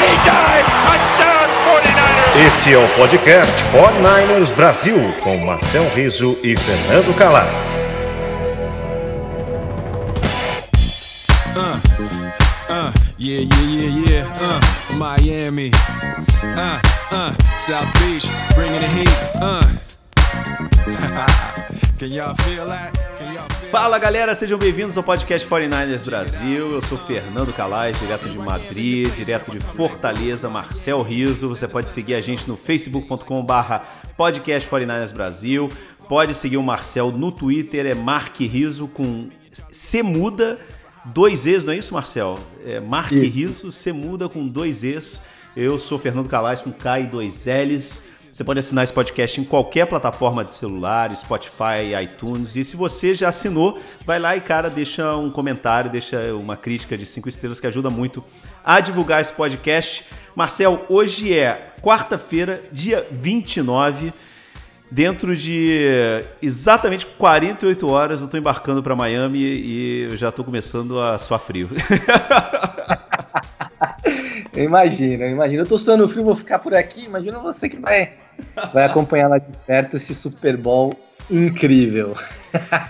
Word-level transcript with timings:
He 0.00 0.16
dives, 0.24 0.68
touchdown 0.84 1.48
49ers. 1.66 2.46
Este 2.46 2.72
é 2.72 2.78
o 2.78 2.88
podcast 2.96 3.52
49ers 3.72 4.54
Brasil, 4.54 4.96
com 5.22 5.36
Marcel 5.44 5.88
Riso 5.94 6.38
e 6.42 6.56
Fernando 6.56 7.14
Calais. 7.16 7.66
Uh, 12.70 12.92
yeah, 13.18 13.42
yeah, 13.42 13.66
yeah, 13.66 14.10
yeah. 14.10 14.32
Uh, 14.40 14.60
Miami. 14.96 15.70
Uh, 16.56 16.80
uh, 17.12 17.32
South 17.56 17.92
Beach, 18.00 18.30
bringing 18.54 18.80
the 18.80 18.88
heat. 18.88 19.10
Uh. 19.36 19.66
Can 21.98 22.10
y'all 22.10 22.34
feel 22.36 22.64
that? 22.64 23.09
Fala 23.70 24.00
galera, 24.00 24.34
sejam 24.34 24.58
bem-vindos 24.58 24.98
ao 24.98 25.04
podcast 25.04 25.48
49ers 25.48 26.04
Brasil. 26.04 26.72
Eu 26.72 26.82
sou 26.82 26.98
Fernando 26.98 27.52
Calais, 27.52 27.96
direto 28.00 28.28
de 28.28 28.36
Madrid, 28.36 29.14
direto 29.14 29.52
de 29.52 29.60
Fortaleza, 29.60 30.50
Marcel 30.50 31.00
Riso. 31.02 31.48
Você 31.48 31.68
pode 31.68 31.88
seguir 31.88 32.14
a 32.14 32.20
gente 32.20 32.48
no 32.48 32.56
facebook.com/barra 32.56 33.84
podcast 34.16 34.68
49ers 34.68 35.12
Brasil. 35.12 35.68
Pode 36.08 36.34
seguir 36.34 36.56
o 36.56 36.62
Marcel 36.64 37.12
no 37.12 37.30
Twitter, 37.30 37.86
é 37.86 37.94
Mark 37.94 38.40
Riso 38.40 38.88
com 38.88 39.28
C 39.70 40.02
muda, 40.02 40.58
dois 41.04 41.46
E's, 41.46 41.64
não 41.64 41.72
é 41.72 41.76
isso, 41.76 41.94
Marcel? 41.94 42.40
É 42.66 42.80
Mark 42.80 43.12
Riso, 43.12 43.70
C 43.70 43.92
muda 43.92 44.28
com 44.28 44.48
dois 44.48 44.82
E's. 44.82 45.22
Eu 45.56 45.78
sou 45.78 45.96
Fernando 45.96 46.28
Calais 46.28 46.60
com 46.60 46.72
K 46.72 47.00
e 47.00 47.06
dois 47.06 47.46
L's. 47.46 48.02
Você 48.32 48.44
pode 48.44 48.60
assinar 48.60 48.84
esse 48.84 48.92
podcast 48.92 49.40
em 49.40 49.44
qualquer 49.44 49.86
plataforma 49.86 50.44
de 50.44 50.52
celular, 50.52 51.14
Spotify, 51.14 51.94
iTunes. 52.02 52.54
E 52.54 52.64
se 52.64 52.76
você 52.76 53.12
já 53.12 53.28
assinou, 53.28 53.80
vai 54.06 54.20
lá 54.20 54.36
e, 54.36 54.40
cara, 54.40 54.70
deixa 54.70 55.16
um 55.16 55.30
comentário, 55.30 55.90
deixa 55.90 56.34
uma 56.34 56.56
crítica 56.56 56.96
de 56.96 57.04
cinco 57.04 57.28
estrelas 57.28 57.60
que 57.60 57.66
ajuda 57.66 57.90
muito 57.90 58.24
a 58.64 58.78
divulgar 58.78 59.20
esse 59.20 59.32
podcast. 59.32 60.04
Marcel, 60.34 60.86
hoje 60.88 61.36
é 61.36 61.74
quarta-feira, 61.82 62.62
dia 62.70 63.06
29. 63.10 64.12
Dentro 64.92 65.36
de 65.36 66.24
exatamente 66.42 67.06
48 67.06 67.88
horas 67.88 68.20
eu 68.20 68.28
tô 68.28 68.36
embarcando 68.36 68.82
para 68.82 68.96
Miami 68.96 69.38
e 69.38 70.08
eu 70.10 70.16
já 70.16 70.32
tô 70.32 70.42
começando 70.42 71.00
a 71.00 71.16
suar 71.18 71.38
frio. 71.38 71.70
Eu 74.60 74.66
imagino, 74.66 75.24
eu 75.24 75.30
imagino. 75.30 75.62
Eu 75.62 75.66
tô 75.66 75.78
suando 75.78 76.06
frio, 76.06 76.22
vou 76.22 76.36
ficar 76.36 76.58
por 76.58 76.74
aqui. 76.74 77.06
Imagina 77.06 77.38
você 77.38 77.66
que 77.66 77.78
vai, 77.78 78.12
vai 78.74 78.84
acompanhar 78.84 79.26
lá 79.26 79.38
de 79.38 79.56
perto 79.66 79.96
esse 79.96 80.14
Super 80.14 80.54
Bowl 80.54 80.94
incrível. 81.30 82.14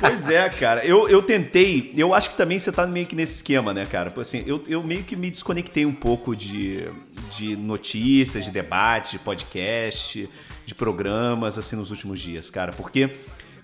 Pois 0.00 0.28
é, 0.28 0.48
cara. 0.48 0.84
Eu, 0.84 1.08
eu 1.08 1.22
tentei. 1.22 1.94
Eu 1.96 2.12
acho 2.12 2.30
que 2.30 2.34
também 2.34 2.58
você 2.58 2.72
tá 2.72 2.88
meio 2.88 3.06
que 3.06 3.14
nesse 3.14 3.36
esquema, 3.36 3.72
né, 3.72 3.86
cara? 3.86 4.12
Assim, 4.20 4.42
eu, 4.44 4.64
eu 4.66 4.82
meio 4.82 5.04
que 5.04 5.14
me 5.14 5.30
desconectei 5.30 5.86
um 5.86 5.94
pouco 5.94 6.34
de, 6.34 6.88
de 7.36 7.56
notícias, 7.56 8.44
de 8.44 8.50
debate, 8.50 9.12
de 9.12 9.20
podcast, 9.20 10.28
de 10.66 10.74
programas, 10.74 11.56
assim, 11.56 11.76
nos 11.76 11.92
últimos 11.92 12.18
dias, 12.18 12.50
cara. 12.50 12.72
Porque 12.72 13.14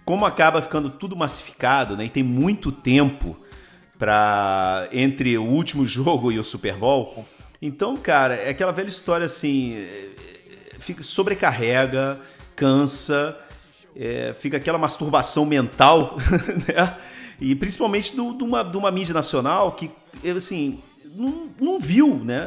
como 0.04 0.24
acaba 0.24 0.62
ficando 0.62 0.90
tudo 0.90 1.16
massificado, 1.16 1.96
né? 1.96 2.04
E 2.04 2.08
tem 2.08 2.22
muito 2.22 2.70
tempo 2.70 3.36
para 3.98 4.88
entre 4.92 5.36
o 5.36 5.44
último 5.44 5.84
jogo 5.88 6.30
e 6.30 6.38
o 6.38 6.44
Super 6.44 6.76
Bowl. 6.76 7.26
Então, 7.60 7.96
cara, 7.96 8.34
é 8.34 8.50
aquela 8.50 8.72
velha 8.72 8.88
história 8.88 9.26
assim, 9.26 9.86
fica 10.78 11.02
sobrecarrega, 11.02 12.20
cansa, 12.54 13.36
é, 13.94 14.34
fica 14.34 14.56
aquela 14.56 14.78
masturbação 14.78 15.44
mental, 15.46 16.16
né? 16.68 16.96
E 17.40 17.54
principalmente 17.54 18.14
de 18.14 18.20
uma, 18.20 18.62
de 18.62 18.76
uma 18.76 18.90
mídia 18.90 19.12
nacional 19.12 19.72
que, 19.72 19.90
assim, 20.34 20.80
não, 21.14 21.50
não 21.60 21.78
viu, 21.78 22.16
né? 22.16 22.40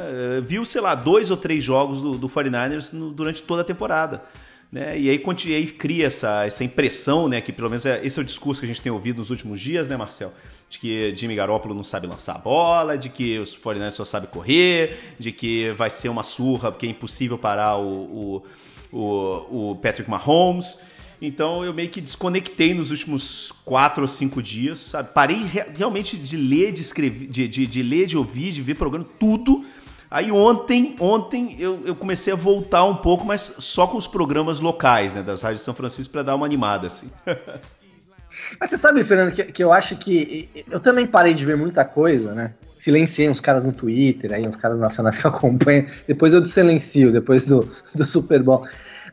Viu, 0.44 0.66
sei 0.66 0.82
lá, 0.82 0.96
dois 0.96 1.30
ou 1.30 1.38
três 1.38 1.64
jogos 1.64 2.02
do, 2.02 2.18
do 2.18 2.28
49ers 2.28 2.94
no, 2.94 3.12
durante 3.12 3.44
toda 3.44 3.62
a 3.62 3.66
temporada. 3.66 4.24
Né? 4.72 5.00
E 5.00 5.10
aí, 5.10 5.24
aí 5.56 5.68
cria 5.68 6.06
essa, 6.06 6.46
essa 6.46 6.64
impressão, 6.64 7.28
né? 7.28 7.42
Que 7.42 7.52
pelo 7.52 7.70
menos 7.70 7.86
é, 7.86 8.06
esse 8.06 8.20
é 8.20 8.22
o 8.22 8.26
discurso 8.26 8.62
que 8.62 8.66
a 8.66 8.68
gente 8.68 8.82
tem 8.82 8.92
ouvido 8.92 9.18
nos 9.18 9.32
últimos 9.32 9.60
dias, 9.60 9.90
né, 9.90 9.98
Marcel? 9.98 10.32
De 10.70 10.78
que 10.78 11.16
Jimmy 11.16 11.36
Garoppolo 11.36 11.74
não 11.74 11.84
sabe 11.84 12.06
lançar 12.06 12.36
a 12.36 12.40
bola, 12.40 12.96
de 12.96 13.10
que 13.10 13.40
os 13.40 13.58
49ers 13.58 13.92
só 13.92 14.06
sabem 14.06 14.30
correr, 14.30 15.16
de 15.18 15.32
que 15.32 15.72
vai 15.72 15.90
ser 15.90 16.10
uma 16.10 16.24
surra, 16.24 16.72
porque 16.72 16.86
é 16.86 16.90
impossível 16.90 17.38
parar 17.38 17.78
o, 17.78 18.44
o, 18.92 18.98
o, 18.98 19.72
o 19.72 19.76
Patrick 19.78 20.10
Mahomes. 20.10 20.80
Então 21.22 21.66
eu 21.66 21.74
meio 21.74 21.90
que 21.90 22.00
desconectei 22.00 22.74
nos 22.74 22.92
últimos 22.92 23.52
quatro 23.66 24.04
ou 24.04 24.08
cinco 24.08 24.42
dias, 24.42 24.80
sabe? 24.80 25.10
Parei 25.14 25.42
re 25.42 25.66
realmente 25.76 26.16
de 26.16 26.38
ler, 26.38 26.72
de 26.72 26.82
escrever, 26.82 27.28
de, 27.28 27.48
de, 27.48 27.66
de 27.66 27.84
ler, 27.84 28.06
de 28.06 28.18
ouvir, 28.18 28.52
de 28.52 28.62
ver 28.62 28.76
programa, 28.76 29.06
tudo. 29.20 29.66
Aí 30.12 30.32
ontem, 30.32 30.96
ontem 31.00 31.56
eu, 31.60 31.82
eu, 31.86 31.96
comecei 31.96 32.34
a 32.34 32.36
voltar 32.36 32.84
um 32.84 32.96
pouco, 32.96 33.24
mas 33.24 33.56
só 33.60 33.86
com 33.86 33.96
os 33.96 34.08
programas 34.08 34.60
locais, 34.60 35.14
né, 35.14 35.22
das 35.22 35.44
rádios 35.44 35.62
de 35.62 35.66
São 35.66 35.76
Francisco 35.76 36.12
para 36.12 36.24
dar 36.24 36.36
uma 36.36 36.48
animada, 36.48 36.88
assim. 36.88 37.12
mas 38.60 38.72
você 38.72 38.78
sabe, 38.78 39.04
Fernando, 39.04 39.32
que, 39.32 39.44
que, 39.44 39.64
eu 39.64 39.72
acho 39.72 39.96
que 39.98 40.50
eu 40.70 40.80
também 40.80 41.06
parei 41.06 41.36
de 41.36 41.46
ver 41.46 41.56
muita 41.56 41.86
coisa, 41.86 42.34
né? 42.34 42.56
Silenciei 42.76 43.30
uns 43.30 43.40
caras 43.40 43.66
no 43.66 43.74
Twitter, 43.74 44.34
aí 44.34 44.48
uns 44.48 44.56
caras 44.56 44.80
nacionais 44.80 45.18
que 45.18 45.28
eu 45.28 45.32
acompanho. 45.32 45.86
Depois 46.08 46.34
eu 46.34 46.44
silencio, 46.44 47.12
depois 47.12 47.46
do, 47.46 47.70
do 47.94 48.06
Super 48.06 48.42
Bowl. 48.42 48.66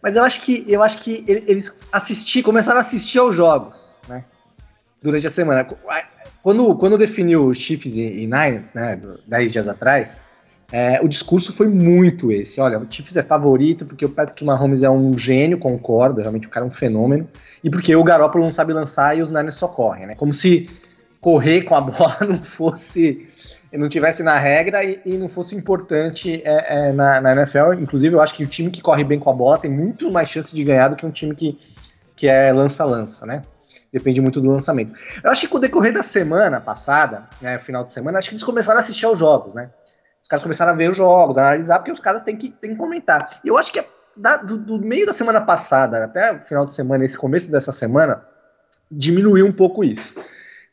Mas 0.02 0.16
eu 0.16 0.22
acho 0.22 0.40
que 0.40 0.64
eu 0.68 0.82
acho 0.82 0.98
que 0.98 1.24
eles 1.26 1.84
assisti, 1.92 2.42
começaram 2.42 2.78
a 2.78 2.80
assistir 2.80 3.18
aos 3.18 3.34
jogos, 3.34 4.00
né? 4.08 4.24
Durante 5.02 5.26
a 5.26 5.30
semana. 5.30 5.66
Quando, 6.42 6.74
quando 6.76 6.96
definiu 6.96 7.52
Chiefs 7.52 7.96
e, 7.96 8.02
e 8.02 8.26
Niners, 8.26 8.72
né? 8.72 8.98
Dez 9.26 9.50
dias 9.50 9.66
atrás, 9.66 10.20
é, 10.70 11.00
o 11.00 11.08
discurso 11.08 11.52
foi 11.52 11.68
muito 11.68 12.32
esse. 12.32 12.60
Olha, 12.60 12.78
o 12.78 12.86
Chiefs 12.88 13.16
é 13.16 13.22
favorito 13.22 13.86
porque 13.86 14.04
o 14.04 14.08
Patrick 14.08 14.44
Mahomes 14.44 14.82
é 14.82 14.90
um 14.90 15.16
gênio, 15.16 15.58
concordo, 15.58 16.20
realmente 16.20 16.46
o 16.46 16.50
cara 16.50 16.66
é 16.66 16.68
um 16.68 16.72
fenômeno, 16.72 17.28
e 17.62 17.70
porque 17.70 17.94
o 17.94 18.02
Garoppolo 18.02 18.44
não 18.44 18.52
sabe 18.52 18.72
lançar 18.72 19.16
e 19.16 19.22
os 19.22 19.30
Niners 19.30 19.54
só 19.54 19.68
correm, 19.68 20.06
né? 20.06 20.14
Como 20.14 20.34
se 20.34 20.68
correr 21.20 21.62
com 21.62 21.74
a 21.74 21.80
bola 21.82 22.16
não 22.20 22.42
fosse 22.42 23.28
não 23.72 23.88
tivesse 23.88 24.22
na 24.22 24.38
regra 24.38 24.84
e, 24.84 25.00
e 25.04 25.18
não 25.18 25.28
fosse 25.28 25.54
importante 25.54 26.40
é, 26.44 26.88
é, 26.88 26.92
na, 26.92 27.20
na, 27.20 27.32
NFL. 27.32 27.74
Inclusive, 27.74 28.14
eu 28.14 28.20
acho 28.20 28.34
que 28.34 28.44
o 28.44 28.46
time 28.46 28.70
que 28.70 28.80
corre 28.80 29.04
bem 29.04 29.18
com 29.18 29.28
a 29.28 29.32
bola 29.32 29.58
tem 29.58 29.70
muito 29.70 30.10
mais 30.10 30.28
chance 30.28 30.54
de 30.54 30.64
ganhar 30.64 30.88
do 30.88 30.96
que 30.96 31.04
um 31.04 31.10
time 31.10 31.34
que, 31.34 31.58
que 32.14 32.26
é 32.26 32.52
lança-lança, 32.52 33.26
né? 33.26 33.42
Depende 33.92 34.20
muito 34.20 34.40
do 34.40 34.50
lançamento. 34.50 34.92
Eu 35.22 35.30
acho 35.30 35.42
que 35.42 35.48
com 35.48 35.58
o 35.58 35.60
decorrer 35.60 35.92
da 35.92 36.02
semana 36.02 36.60
passada, 36.60 37.28
né, 37.40 37.58
final 37.58 37.84
de 37.84 37.90
semana, 37.90 38.18
acho 38.18 38.28
que 38.28 38.34
eles 38.34 38.44
começaram 38.44 38.78
a 38.78 38.80
assistir 38.80 39.06
aos 39.06 39.18
jogos, 39.18 39.54
né? 39.54 39.70
Os 40.26 40.28
caras 40.28 40.42
começaram 40.42 40.72
a 40.72 40.74
ver 40.74 40.90
os 40.90 40.96
jogos, 40.96 41.38
a 41.38 41.42
analisar, 41.42 41.78
porque 41.78 41.92
os 41.92 42.00
caras 42.00 42.24
têm 42.24 42.34
que, 42.34 42.48
têm 42.48 42.72
que 42.72 42.76
comentar. 42.76 43.40
E 43.44 43.48
eu 43.48 43.56
acho 43.56 43.70
que 43.70 43.78
é 43.78 43.86
da, 44.16 44.38
do, 44.38 44.58
do, 44.58 44.76
meio 44.76 45.06
da 45.06 45.12
semana 45.12 45.40
passada 45.40 46.02
até 46.02 46.32
o 46.32 46.40
final 46.40 46.64
de 46.64 46.74
semana, 46.74 47.04
esse 47.04 47.16
começo 47.16 47.48
dessa 47.48 47.70
semana, 47.70 48.24
diminuiu 48.90 49.46
um 49.46 49.52
pouco 49.52 49.84
isso. 49.84 50.14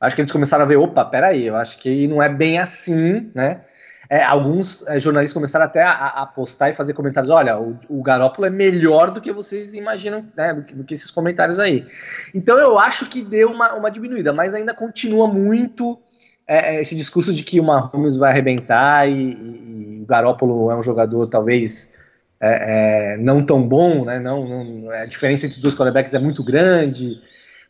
Acho 0.01 0.15
que 0.15 0.23
eles 0.23 0.31
começaram 0.31 0.63
a 0.63 0.67
ver, 0.67 0.77
opa, 0.77 1.05
peraí, 1.05 1.45
eu 1.45 1.55
acho 1.55 1.77
que 1.77 2.07
não 2.07 2.19
é 2.19 2.29
bem 2.29 2.57
assim, 2.57 3.29
né? 3.35 3.61
É, 4.09 4.23
alguns 4.23 4.87
é, 4.87 4.99
jornalistas 4.99 5.33
começaram 5.33 5.65
até 5.65 5.83
a, 5.83 5.91
a, 5.91 6.25
postar 6.25 6.71
e 6.71 6.73
fazer 6.73 6.93
comentários. 6.93 7.29
Olha, 7.29 7.59
o, 7.59 7.77
o 7.87 8.01
Garópolo 8.01 8.47
é 8.47 8.49
melhor 8.49 9.11
do 9.11 9.21
que 9.21 9.31
vocês 9.31 9.75
imaginam, 9.75 10.25
né? 10.35 10.51
Do 10.51 10.63
que, 10.63 10.75
do 10.75 10.83
que, 10.83 10.95
esses 10.95 11.11
comentários 11.11 11.59
aí. 11.59 11.85
Então 12.33 12.57
eu 12.57 12.79
acho 12.79 13.05
que 13.05 13.21
deu 13.21 13.51
uma, 13.51 13.75
uma 13.75 13.91
diminuída, 13.91 14.33
mas 14.33 14.55
ainda 14.55 14.73
continua 14.73 15.27
muito 15.27 16.01
é, 16.47 16.81
esse 16.81 16.95
discurso 16.95 17.33
de 17.33 17.43
que 17.43 17.59
o 17.59 17.63
Mahomes 17.63 18.15
vai 18.15 18.31
arrebentar 18.31 19.09
e, 19.09 19.29
e, 19.31 19.99
e 19.99 20.03
o 20.03 20.05
Garópolo 20.05 20.71
é 20.71 20.75
um 20.75 20.83
jogador 20.83 21.27
talvez 21.27 21.97
é, 22.41 23.13
é, 23.13 23.17
não 23.17 23.45
tão 23.45 23.65
bom, 23.65 24.03
né? 24.03 24.19
Não, 24.19 24.45
não, 24.47 24.89
a 24.91 25.05
diferença 25.05 25.45
entre 25.45 25.57
os 25.57 25.61
dois 25.61 25.75
quarterbacks 25.75 26.13
é 26.13 26.19
muito 26.19 26.43
grande. 26.43 27.21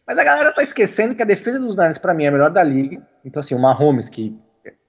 Mas 0.05 0.17
a 0.17 0.23
galera 0.23 0.51
tá 0.51 0.63
esquecendo 0.63 1.15
que 1.15 1.21
a 1.21 1.25
defesa 1.25 1.59
dos 1.59 1.77
Niners, 1.77 1.99
para 1.99 2.13
mim, 2.13 2.25
é 2.25 2.27
a 2.27 2.31
melhor 2.31 2.49
da 2.49 2.63
liga. 2.63 3.01
Então, 3.23 3.39
assim, 3.39 3.55
o 3.55 3.59
Mahomes, 3.59 4.09
que 4.09 4.35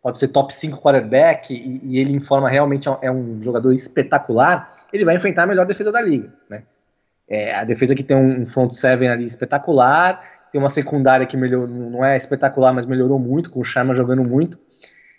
pode 0.03 0.19
ser 0.19 0.29
top 0.29 0.55
5 0.55 0.81
quarterback 0.81 1.53
e, 1.55 1.81
e 1.83 1.99
ele 1.99 2.13
em 2.13 2.21
forma 2.21 2.49
realmente 2.49 2.89
é 3.01 3.11
um 3.11 3.43
jogador 3.43 3.73
espetacular, 3.73 4.75
ele 4.93 5.05
vai 5.05 5.17
enfrentar 5.17 5.45
a 5.45 5.47
melhor 5.47 5.67
defesa 5.67 5.93
da 5.93 6.01
liga, 6.01 6.33
né? 6.49 6.63
É, 7.27 7.55
a 7.55 7.65
defesa 7.65 7.95
que 7.95 8.03
tem 8.03 8.17
um 8.17 8.45
front 8.45 8.71
seven 8.71 9.09
ali 9.09 9.25
espetacular, 9.25 10.21
tem 10.55 10.61
uma 10.61 10.69
secundária 10.69 11.27
que 11.27 11.37
melhorou, 11.37 11.67
não 11.67 12.05
é 12.05 12.17
espetacular, 12.17 12.73
mas 12.73 12.87
melhorou 12.87 13.19
muito, 13.19 13.51
com 13.51 13.59
o 13.59 13.65
Sharma 13.65 13.93
jogando 13.93 14.23
muito. 14.23 14.56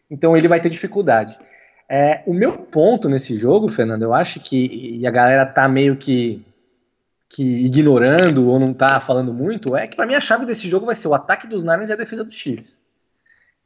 Então 0.09 0.37
ele 0.37 0.47
vai 0.47 0.61
ter 0.61 0.69
dificuldade. 0.69 1.37
É, 1.89 2.23
o 2.25 2.33
meu 2.33 2.53
ponto 2.53 3.09
nesse 3.09 3.37
jogo, 3.37 3.67
Fernando, 3.67 4.03
eu 4.03 4.13
acho 4.13 4.39
que 4.39 4.95
e 4.97 5.05
a 5.05 5.11
galera 5.11 5.45
tá 5.45 5.67
meio 5.67 5.97
que, 5.97 6.41
que 7.27 7.65
ignorando 7.65 8.47
ou 8.47 8.57
não 8.57 8.73
tá 8.73 8.97
falando 9.01 9.33
muito, 9.33 9.75
é 9.75 9.85
que 9.87 9.97
para 9.97 10.05
mim 10.05 10.15
a 10.15 10.21
chave 10.21 10.45
desse 10.45 10.69
jogo 10.69 10.85
vai 10.85 10.95
ser 10.95 11.09
o 11.09 11.13
ataque 11.13 11.47
dos 11.47 11.63
Niners 11.63 11.89
e 11.89 11.91
a 11.91 11.97
defesa 11.97 12.23
dos 12.23 12.33
Chiefs. 12.33 12.81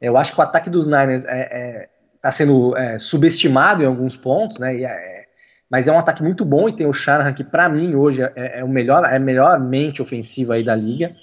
Eu 0.00 0.16
acho 0.16 0.32
que 0.32 0.40
o 0.40 0.42
ataque 0.42 0.68
dos 0.68 0.88
Niners 0.88 1.24
é, 1.24 1.38
é 1.38 1.88
tá 2.20 2.32
sendo 2.32 2.76
é, 2.76 2.98
subestimado 2.98 3.84
em 3.84 3.86
alguns 3.86 4.16
pontos, 4.16 4.58
né? 4.58 4.74
É, 4.82 5.26
mas 5.70 5.86
é 5.86 5.92
um 5.92 5.98
ataque 6.00 6.20
muito 6.20 6.44
bom 6.44 6.68
e 6.68 6.72
tem 6.72 6.88
o 6.88 6.92
Shanahan 6.92 7.32
que 7.32 7.44
para 7.44 7.68
mim 7.68 7.94
hoje 7.94 8.24
é, 8.24 8.58
é, 8.58 8.64
o 8.64 8.68
melhor, 8.68 9.04
é 9.04 9.14
a 9.14 9.20
melhor 9.20 9.60
mente 9.60 10.02
ofensiva 10.02 10.54
aí 10.54 10.64
da 10.64 10.74
liga. 10.74 11.14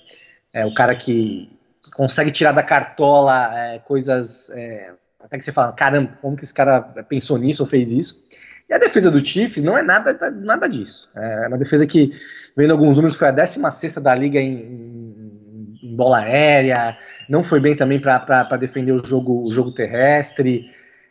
É 0.57 0.65
o 0.65 0.73
cara 0.73 0.95
que, 0.95 1.55
consegue 1.93 2.31
tirar 2.31 2.51
da 2.51 2.63
cartola 2.63 3.51
é, 3.55 3.79
coisas 3.79 4.49
é, 4.49 4.91
até 5.19 5.37
que 5.37 5.43
você 5.43 5.51
fala, 5.51 5.71
caramba, 5.71 6.17
como 6.19 6.35
que 6.35 6.43
esse 6.43 6.53
cara 6.53 6.81
pensou 6.81 7.37
nisso 7.37 7.61
ou 7.61 7.69
fez 7.69 7.91
isso? 7.91 8.25
E 8.67 8.73
a 8.73 8.79
defesa 8.79 9.11
do 9.11 9.23
Chiefs 9.23 9.63
não 9.63 9.77
é 9.77 9.83
nada, 9.83 10.17
nada 10.31 10.67
disso. 10.67 11.09
É 11.15 11.47
uma 11.47 11.59
defesa 11.59 11.85
que, 11.85 12.11
vendo 12.55 12.71
alguns 12.71 12.95
números, 12.95 13.15
foi 13.15 13.27
a 13.27 13.31
16 13.31 13.95
da 13.95 14.15
liga 14.15 14.39
em, 14.39 14.55
em, 14.55 15.79
em, 15.83 15.95
bola 15.95 16.19
aérea, 16.19 16.97
não 17.29 17.43
foi 17.43 17.59
bem 17.59 17.75
também 17.75 17.99
para 17.99 18.57
defender 18.57 18.93
o 18.93 19.05
jogo, 19.05 19.45
o 19.45 19.51
jogo 19.51 19.71
terrestre. 19.71 20.65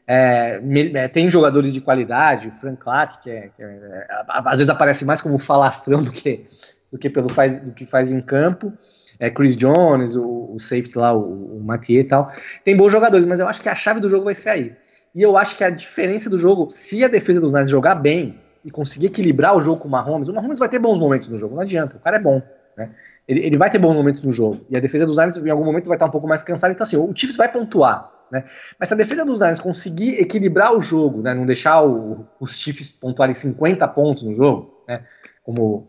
É, 0.08 0.60
é, 0.94 1.08
tem 1.08 1.30
jogadores 1.30 1.72
de 1.72 1.80
qualidade, 1.80 2.48
o 2.48 2.52
Frank 2.52 2.78
Clark, 2.78 3.22
que, 3.22 3.30
é, 3.30 3.50
que 3.56 3.62
é, 3.62 4.06
às 4.28 4.58
vezes 4.58 4.70
aparece 4.70 5.04
mais 5.04 5.22
como 5.22 5.38
falastrão 5.38 6.02
do 6.02 6.10
que, 6.10 6.46
do 6.92 6.98
que 6.98 7.08
pelo 7.08 7.28
faz, 7.28 7.60
do 7.60 7.72
que 7.72 7.86
faz 7.86 8.10
em 8.10 8.20
campo 8.20 8.72
é, 9.18 9.30
Chris 9.30 9.56
Jones, 9.56 10.16
o, 10.16 10.54
o 10.54 10.60
safety 10.60 10.98
lá, 10.98 11.12
o, 11.12 11.58
o 11.58 11.64
Mathieu 11.64 12.00
e 12.00 12.04
tal. 12.04 12.30
Tem 12.64 12.76
bons 12.76 12.90
jogadores, 12.90 13.26
mas 13.26 13.40
eu 13.40 13.48
acho 13.48 13.60
que 13.60 13.68
a 13.68 13.74
chave 13.74 14.00
do 14.00 14.08
jogo 14.08 14.24
vai 14.24 14.34
ser 14.34 14.50
aí. 14.50 14.76
E 15.14 15.22
eu 15.22 15.36
acho 15.36 15.56
que 15.56 15.64
a 15.64 15.70
diferença 15.70 16.28
do 16.28 16.36
jogo, 16.36 16.68
se 16.70 17.02
a 17.02 17.08
defesa 17.08 17.40
dos 17.40 17.52
Niners 17.52 17.70
jogar 17.70 17.94
bem 17.94 18.38
e 18.64 18.70
conseguir 18.70 19.06
equilibrar 19.06 19.56
o 19.56 19.60
jogo 19.60 19.80
com 19.80 19.88
o 19.88 19.90
Mahomes, 19.90 20.28
o 20.28 20.34
Mahomes 20.34 20.58
vai 20.58 20.68
ter 20.68 20.78
bons 20.78 20.98
momentos 20.98 21.28
no 21.28 21.38
jogo, 21.38 21.54
não 21.54 21.62
adianta, 21.62 21.96
o 21.96 22.00
cara 22.00 22.16
é 22.16 22.20
bom, 22.20 22.42
né? 22.76 22.90
Ele, 23.26 23.40
ele 23.40 23.56
vai 23.56 23.70
ter 23.70 23.78
bons 23.78 23.94
momentos 23.94 24.22
no 24.22 24.30
jogo. 24.30 24.60
E 24.68 24.76
a 24.76 24.80
defesa 24.80 25.06
dos 25.06 25.16
Niners 25.16 25.36
em 25.38 25.50
algum 25.50 25.64
momento 25.64 25.86
vai 25.86 25.96
estar 25.96 26.06
um 26.06 26.10
pouco 26.10 26.28
mais 26.28 26.42
cansada, 26.42 26.72
então 26.74 26.84
assim, 26.84 26.96
o 26.96 27.16
Chiefs 27.16 27.36
vai 27.36 27.50
pontuar, 27.50 28.12
né? 28.30 28.44
Mas 28.78 28.88
se 28.88 28.94
a 28.94 28.96
defesa 28.96 29.24
dos 29.24 29.40
Niners 29.40 29.60
conseguir 29.60 30.20
equilibrar 30.20 30.76
o 30.76 30.80
jogo, 30.80 31.22
né, 31.22 31.32
não 31.32 31.46
deixar 31.46 31.82
o, 31.82 32.26
os 32.38 32.58
Chiefs 32.58 32.92
pontuarem 32.92 33.34
50 33.34 33.88
pontos 33.88 34.22
no 34.22 34.34
jogo, 34.34 34.84
né, 34.86 35.02
como, 35.42 35.88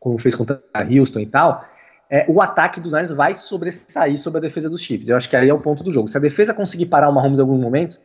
como 0.00 0.18
fez 0.18 0.34
contra 0.34 0.60
a 0.74 0.82
Houston 0.82 1.20
e 1.20 1.26
tal, 1.26 1.64
é, 2.10 2.24
o 2.28 2.40
ataque 2.40 2.80
dos 2.80 2.92
Niners 2.92 3.10
vai 3.10 3.34
sobressair 3.34 4.18
sobre 4.18 4.38
a 4.38 4.40
defesa 4.40 4.70
dos 4.70 4.80
Chiefs. 4.80 5.08
Eu 5.08 5.16
acho 5.16 5.28
que 5.28 5.36
aí 5.36 5.48
é 5.48 5.54
o 5.54 5.60
ponto 5.60 5.84
do 5.84 5.90
jogo. 5.90 6.08
Se 6.08 6.16
a 6.16 6.20
defesa 6.20 6.54
conseguir 6.54 6.86
parar 6.86 7.10
o 7.10 7.12
Mahomes 7.12 7.38
em 7.38 7.42
alguns 7.42 7.58
momentos, 7.58 8.00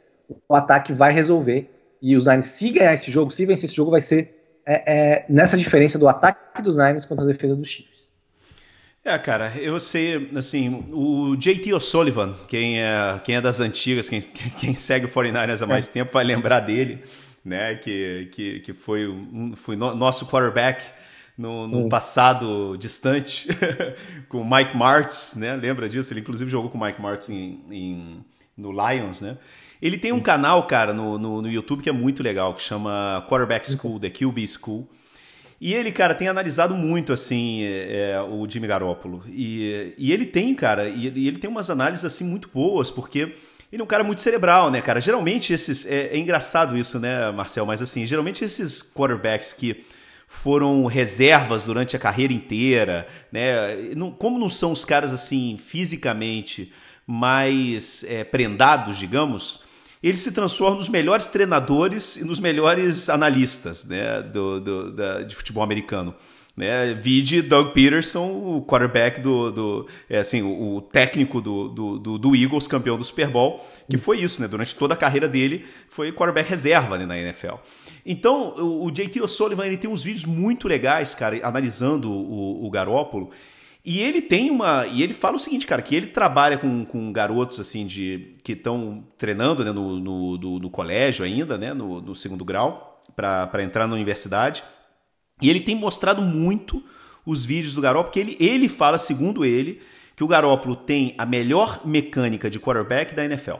o 0.48 0.56
ataque 0.56 0.94
vai 0.94 1.14
resolver. 1.14 1.70
E 2.02 2.16
os 2.18 2.26
Niners, 2.26 2.48
se 2.48 2.70
ganhar 2.70 2.94
esse 2.94 3.10
jogo, 3.10 3.32
se 3.32 3.46
vencer 3.46 3.66
esse 3.66 3.76
jogo, 3.76 3.92
vai 3.92 4.02
ser 4.02 4.62
é, 4.66 4.94
é, 4.94 5.26
nessa 5.30 5.58
diferença 5.58 5.98
do 5.98 6.08
ataque 6.08 6.62
dos 6.62 6.76
Niners 6.76 7.06
contra 7.06 7.24
a 7.24 7.28
defesa 7.28 7.56
dos 7.56 7.68
Chiefs. 7.68 8.12
É, 9.06 9.18
cara, 9.18 9.52
eu 9.58 9.80
sei, 9.82 10.30
assim, 10.36 10.86
o 10.92 11.36
JT 11.36 11.74
O'Sullivan, 11.74 12.36
quem 12.48 12.82
é, 12.82 13.20
quem 13.24 13.36
é 13.36 13.42
das 13.42 13.60
antigas, 13.60 14.08
quem, 14.08 14.22
quem 14.60 14.76
segue 14.76 15.06
o 15.06 15.10
49ers 15.10 15.62
há 15.62 15.68
mais 15.68 15.90
é. 15.90 15.92
tempo, 15.92 16.14
vai 16.14 16.24
lembrar 16.24 16.62
dele, 16.62 17.04
né, 17.44 17.76
que, 17.76 18.30
que, 18.32 18.60
que 18.62 18.74
foi, 18.74 19.06
um, 19.06 19.56
foi 19.58 19.76
no, 19.76 19.94
nosso 19.94 20.26
quarterback 20.26 20.82
no, 21.38 21.68
no 21.68 21.89
passado 21.89 22.77
distante 22.77 23.47
com 24.30 24.41
o 24.41 24.50
Mike 24.50 24.77
Martz, 24.77 25.35
né? 25.35 25.56
Lembra 25.56 25.89
disso? 25.89 26.13
Ele 26.13 26.19
inclusive 26.19 26.50
jogou 26.50 26.69
com 26.69 26.77
o 26.77 26.83
Mike 26.83 27.01
Martz 27.01 27.30
em, 27.30 27.59
em, 27.71 28.25
no 28.57 28.71
Lions, 28.71 29.21
né? 29.21 29.38
Ele 29.81 29.97
tem 29.97 30.13
um 30.13 30.21
canal, 30.21 30.65
cara, 30.65 30.94
no, 30.94 31.18
no, 31.18 31.41
no, 31.41 31.50
YouTube 31.50 31.83
que 31.83 31.89
é 31.89 31.91
muito 31.91 32.24
legal, 32.24 32.53
que 32.53 32.62
chama 32.62 33.25
Quarterback 33.27 33.69
School, 33.69 34.00
The 34.00 34.09
QB 34.09 34.47
School. 34.47 34.88
E 35.59 35.74
ele, 35.74 35.91
cara, 35.91 36.13
tem 36.13 36.27
analisado 36.27 36.75
muito, 36.75 37.12
assim, 37.12 37.63
é, 37.63 38.12
é, 38.12 38.21
o 38.21 38.47
Jimmy 38.47 38.68
Garoppolo. 38.68 39.24
E, 39.27 39.94
e 39.97 40.13
ele 40.13 40.25
tem, 40.25 40.53
cara, 40.56 40.88
e, 40.88 41.09
e, 41.09 41.27
ele 41.27 41.38
tem 41.38 41.50
umas 41.50 41.69
análises, 41.69 42.06
assim, 42.06 42.24
muito 42.24 42.50
boas, 42.53 42.91
porque 42.91 43.35
ele 43.71 43.81
é 43.81 43.83
um 43.83 43.88
cara 43.88 44.03
muito 44.03 44.21
cerebral, 44.21 44.71
né, 44.71 44.81
cara? 44.81 45.01
Geralmente 45.01 45.51
esses... 45.51 45.85
É, 45.85 46.15
é 46.15 46.18
engraçado 46.18 46.77
isso, 46.77 47.00
né, 47.00 47.30
Marcel? 47.31 47.65
Mas, 47.65 47.81
assim, 47.81 48.06
geralmente 48.06 48.44
esses 48.44 48.81
quarterbacks 48.81 49.51
que 49.51 49.83
foram 50.33 50.85
reservas 50.88 51.63
durante 51.63 51.95
a 51.95 52.00
carreira 52.00 52.33
inteira, 52.33 53.07
né? 53.31 53.94
como 54.18 54.39
não 54.39 54.50
são 54.50 54.71
os 54.71 54.83
caras 54.83 55.13
assim 55.13 55.56
fisicamente 55.57 56.74
mais 57.06 58.03
é, 58.06 58.24
prendados, 58.24 58.97
digamos, 58.97 59.62
eles 60.01 60.21
se 60.21 60.31
transformam 60.31 60.80
nos 60.80 60.89
melhores 60.89 61.27
treinadores 61.27 62.18
e 62.18 62.25
nos 62.25 62.39
melhores 62.39 63.09
analistas 63.09 63.85
né, 63.85 64.21
do, 64.24 64.59
do 64.59 64.91
da, 64.91 65.21
de 65.21 65.35
futebol 65.35 65.63
americano. 65.63 66.15
Né? 66.56 66.94
Vide 66.94 67.42
Doug 67.42 67.74
Peterson, 67.74 68.30
o 68.30 68.64
quarterback 68.64 69.20
do. 69.20 69.52
do 69.52 69.88
é, 70.08 70.20
assim, 70.20 70.44
o, 70.44 70.76
o 70.76 70.82
técnico 70.82 71.42
do, 71.42 71.68
do, 71.68 72.18
do, 72.20 72.36
Eagles, 72.36 72.68
campeão 72.68 72.96
do 72.96 73.04
Super 73.04 73.28
Bowl, 73.28 73.66
que 73.90 73.98
foi 73.98 74.20
isso, 74.20 74.40
né? 74.40 74.48
Durante 74.48 74.76
toda 74.76 74.94
a 74.94 74.98
carreira 74.98 75.28
dele, 75.28 75.66
foi 75.90 76.12
quarterback 76.12 76.48
reserva 76.48 76.98
né, 76.98 77.08
na 77.08 77.18
NFL. 77.18 77.56
Então, 78.06 78.54
o, 78.56 78.86
o 78.86 78.92
JT 78.92 79.20
O'Sullivan 79.22 79.66
ele 79.66 79.78
tem 79.78 79.90
uns 79.90 80.04
vídeos 80.04 80.26
muito 80.26 80.68
legais, 80.68 81.16
cara, 81.16 81.40
analisando 81.44 82.12
o, 82.12 82.66
o 82.66 82.70
Garópolo. 82.70 83.32
E 83.86 84.00
ele 84.00 84.22
tem 84.22 84.50
uma. 84.50 84.86
E 84.86 85.02
ele 85.02 85.14
fala 85.14 85.36
o 85.36 85.40
seguinte, 85.40 85.66
cara, 85.66 85.82
que 85.82 85.96
ele 85.96 86.08
trabalha 86.08 86.58
com, 86.58 86.86
com 86.86 87.12
garotos 87.12 87.60
assim 87.60 87.86
de 87.86 88.36
que 88.44 88.54
estão 88.54 89.04
treinando 89.18 89.66
né, 89.66 89.72
no, 89.72 90.00
no, 90.00 90.60
no, 90.60 90.69
colégio 90.69 91.26
ainda, 91.26 91.57
né? 91.57 91.74
No, 91.74 92.00
no 92.00 92.16
segundo 92.16 92.45
grau, 92.45 93.02
para 93.16 93.64
entrar 93.64 93.88
na 93.88 93.95
universidade. 93.95 94.64
E 95.44 95.50
ele 95.50 95.59
tem 95.59 95.76
mostrado 95.76 96.21
muito 96.21 96.81
os 97.26 97.45
vídeos 97.45 97.76
do 97.76 97.81
Garoppolo, 97.81 98.06
porque 98.06 98.19
ele, 98.19 98.38
ele 98.40 98.69
fala, 98.69 98.97
segundo 98.97 99.45
ele, 99.45 99.81
que 100.16 100.23
o 100.23 100.28
Garoppolo 100.28 100.76
tem 100.76 101.14
a 101.18 101.26
melhor 101.26 101.81
mecânica 101.85 102.50
de 102.50 102.59
quarterback 102.59 103.14
da 103.14 103.26
NFL. 103.26 103.57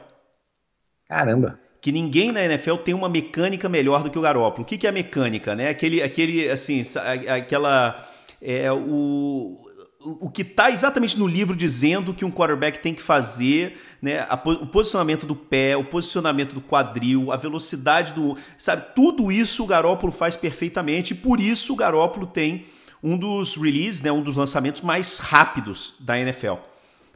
Caramba. 1.06 1.58
Que 1.80 1.92
ninguém 1.92 2.32
na 2.32 2.42
NFL 2.44 2.76
tem 2.76 2.94
uma 2.94 3.08
mecânica 3.08 3.68
melhor 3.68 4.02
do 4.02 4.10
que 4.10 4.18
o 4.18 4.22
Garoppolo. 4.22 4.62
O 4.62 4.66
que, 4.66 4.78
que 4.78 4.86
é 4.86 4.90
a 4.90 4.92
mecânica, 4.92 5.54
né? 5.54 5.68
Aquele, 5.68 6.02
aquele 6.02 6.48
assim, 6.48 6.82
aquela... 7.28 8.08
É, 8.40 8.70
o, 8.72 9.63
o 10.04 10.28
que 10.28 10.42
está 10.42 10.70
exatamente 10.70 11.18
no 11.18 11.26
livro 11.26 11.56
dizendo 11.56 12.12
que 12.12 12.24
um 12.24 12.30
quarterback 12.30 12.78
tem 12.78 12.94
que 12.94 13.00
fazer, 13.00 13.78
né? 14.02 14.26
o 14.44 14.66
posicionamento 14.66 15.24
do 15.24 15.34
pé, 15.34 15.76
o 15.76 15.84
posicionamento 15.84 16.54
do 16.54 16.60
quadril, 16.60 17.32
a 17.32 17.36
velocidade 17.36 18.12
do. 18.12 18.36
Sabe, 18.58 18.94
tudo 18.94 19.32
isso 19.32 19.64
o 19.64 19.66
Garópolo 19.66 20.12
faz 20.12 20.36
perfeitamente 20.36 21.14
e 21.14 21.16
por 21.16 21.40
isso 21.40 21.72
o 21.72 21.76
Garópolo 21.76 22.26
tem 22.26 22.66
um 23.02 23.16
dos 23.16 23.56
releases, 23.56 24.02
né? 24.02 24.12
um 24.12 24.22
dos 24.22 24.36
lançamentos 24.36 24.82
mais 24.82 25.18
rápidos 25.18 25.94
da 25.98 26.18
NFL. 26.18 26.54